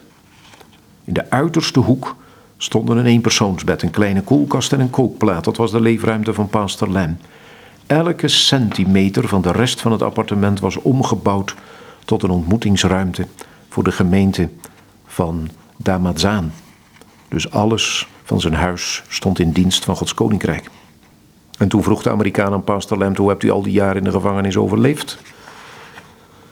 [1.04, 2.16] In de uiterste hoek
[2.56, 5.44] stonden een eenpersoonsbed, een kleine koelkast en een kookplaat.
[5.44, 7.18] Dat was de leefruimte van pastor Lem.
[7.86, 11.54] Elke centimeter van de rest van het appartement was omgebouwd
[12.04, 13.26] tot een ontmoetingsruimte
[13.68, 14.48] voor de gemeente
[15.06, 15.48] van
[15.82, 16.52] Damazaan.
[17.28, 20.70] Dus alles van zijn huis stond in dienst van Gods koninkrijk.
[21.58, 24.04] En toen vroeg de Amerikaan aan pastor Lem, hoe hebt u al die jaren in
[24.04, 25.18] de gevangenis overleefd?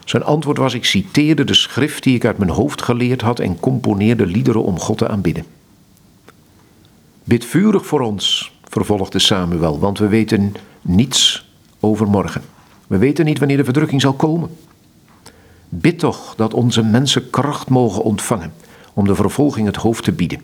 [0.05, 3.61] Zijn antwoord was, ik citeerde de schrift die ik uit mijn hoofd geleerd had en
[3.61, 5.45] componeerde liederen om God te aanbidden.
[7.25, 11.51] Bid vurig voor ons, vervolgde Samuel, want we weten niets
[11.81, 12.43] over morgen.
[12.87, 14.51] We weten niet wanneer de verdrukking zal komen.
[15.69, 18.53] Bid toch dat onze mensen kracht mogen ontvangen
[18.99, 20.41] om de vervolging het hoofd te bieden.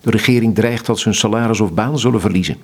[0.00, 2.56] De regering dreigt dat ze hun salaris of baan zullen verliezen.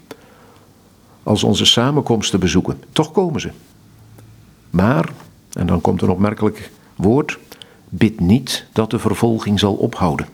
[1.23, 3.51] Als onze samenkomsten bezoeken, toch komen ze.
[4.71, 5.09] Maar,
[5.53, 7.39] en dan komt een opmerkelijk woord,
[7.89, 10.27] bid niet dat de vervolging zal ophouden.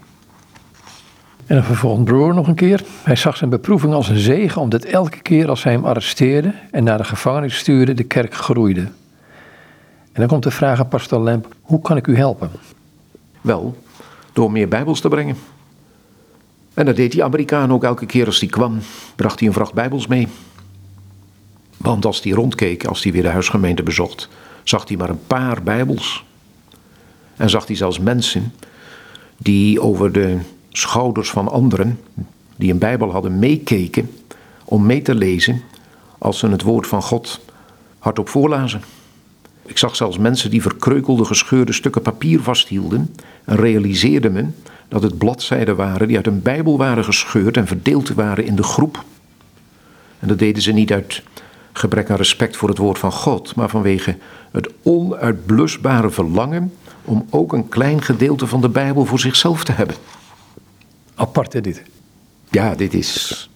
[1.46, 2.84] En dan vervolgt broer nog een keer.
[3.02, 6.84] Hij zag zijn beproeving als een zegen, omdat elke keer als hij hem arresteerde en
[6.84, 8.80] naar de gevangenis stuurde, de kerk groeide.
[10.12, 12.50] En dan komt de vraag aan pastor Lemp, hoe kan ik u helpen?
[13.40, 13.76] Wel,
[14.36, 15.36] door meer bijbels te brengen.
[16.74, 18.78] En dat deed die Amerikaan ook elke keer als hij kwam,
[19.14, 20.28] bracht hij een vracht bijbels mee.
[21.76, 24.28] Want als hij rondkeek, als hij weer de huisgemeente bezocht,
[24.62, 26.24] zag hij maar een paar bijbels.
[27.36, 28.54] En zag hij zelfs mensen
[29.36, 30.38] die over de
[30.70, 32.00] schouders van anderen,
[32.56, 34.10] die een bijbel hadden, meekeken
[34.64, 35.62] om mee te lezen
[36.18, 37.40] als ze het woord van God
[37.98, 38.82] hardop voorlazen.
[39.66, 43.14] Ik zag zelfs mensen die verkreukelde, gescheurde stukken papier vasthielden
[43.46, 44.46] en realiseerde me
[44.88, 48.62] dat het bladzijden waren die uit een Bijbel waren gescheurd en verdeeld waren in de
[48.62, 49.04] groep.
[50.18, 51.22] En dat deden ze niet uit
[51.72, 54.16] gebrek aan respect voor het woord van God, maar vanwege
[54.50, 56.72] het onuitblusbare verlangen
[57.04, 59.96] om ook een klein gedeelte van de Bijbel voor zichzelf te hebben.
[61.14, 61.82] Apart hè, dit.
[62.50, 63.50] Ja, dit is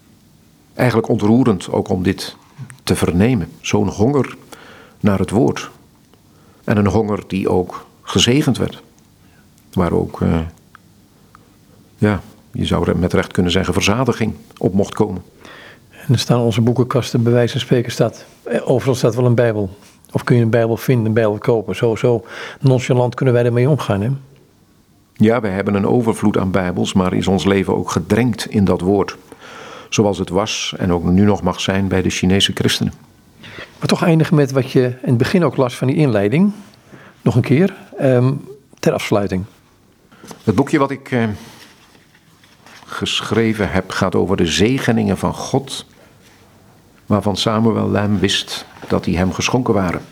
[0.75, 2.37] eigenlijk ontroerend ook om dit
[2.83, 3.49] te vernemen.
[3.61, 4.37] Zo'n honger
[5.01, 5.71] naar het woord.
[6.65, 8.83] En een honger die ook gezegend werd.
[9.73, 10.39] Waar ook, uh,
[11.99, 12.21] ja,
[12.53, 15.23] je zou met recht kunnen zeggen, verzadiging op mocht komen.
[16.07, 19.35] En er staan onze boekenkasten, bij wijze van spreken staat, eh, overal staat wel een
[19.35, 19.71] bijbel.
[20.13, 21.77] Of kun je een bijbel vinden, een bijbel kopen.
[21.77, 22.25] Zo, zo
[22.61, 24.11] nonchalant kunnen wij ermee omgaan, hè?
[25.13, 28.81] Ja, wij hebben een overvloed aan bijbels, maar is ons leven ook gedrenkt in dat
[28.81, 29.17] woord.
[29.89, 32.93] Zoals het was en ook nu nog mag zijn bij de Chinese christenen.
[33.79, 36.53] Maar toch eindigen met wat je in het begin ook las van die inleiding.
[37.23, 38.33] Nog een keer, ehm,
[38.79, 39.45] ter afsluiting.
[40.45, 41.29] Het boekje wat ik eh,
[42.87, 45.87] geschreven heb gaat over de zegeningen van God,
[47.07, 50.03] waarvan Samuel Lam wist dat die hem geschonken waren.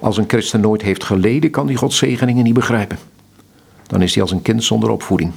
[0.00, 2.98] Als een christen nooit heeft geleden, kan die Gods zegeningen niet begrijpen.
[3.86, 5.32] Dan is hij als een kind zonder opvoeding.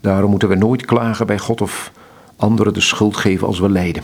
[0.00, 1.92] Daarom moeten we nooit klagen bij God of
[2.36, 4.02] anderen de schuld geven als we lijden.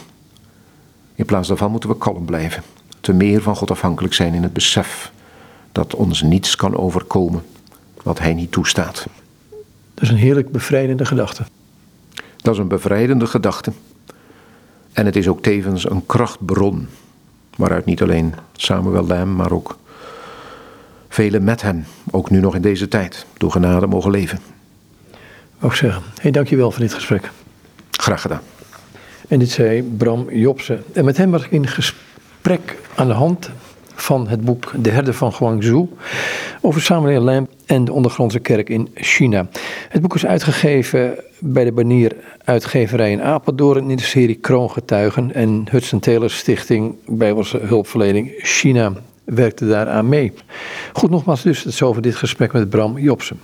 [1.14, 2.62] In plaats daarvan moeten we kalm blijven.
[3.00, 5.12] Te meer van God afhankelijk zijn in het besef
[5.72, 7.42] dat ons niets kan overkomen
[8.02, 9.06] wat Hij niet toestaat.
[9.94, 11.42] Dat is een heerlijk bevrijdende gedachte.
[12.36, 13.72] Dat is een bevrijdende gedachte.
[14.92, 16.88] En het is ook tevens een krachtbron.
[17.56, 19.78] Waaruit niet alleen Samuel Lam, maar ook
[21.08, 24.38] velen met hem, ook nu nog in deze tijd, door genade mogen leven.
[25.60, 26.02] Ook zeggen.
[26.20, 27.30] Hey, dankjewel voor dit gesprek.
[27.90, 28.40] Graag gedaan.
[29.28, 30.84] En dit zei Bram Jobsen.
[30.92, 33.50] En met hem was ik in gesprek aan de hand
[34.02, 35.88] van het boek De Herder van Guangzhou
[36.60, 39.48] over Samuel Lamb en de ondergrondse kerk in China.
[39.88, 45.66] Het boek is uitgegeven bij de Banier uitgeverij in Apeldoorn in de serie Kroongetuigen en
[45.70, 48.92] Hudson Taylor Stichting Bijbelse Hulpverlening China
[49.24, 50.32] werkte daaraan mee.
[50.92, 53.40] Goed, nogmaals dus, het is over dit gesprek met Bram Jobsen.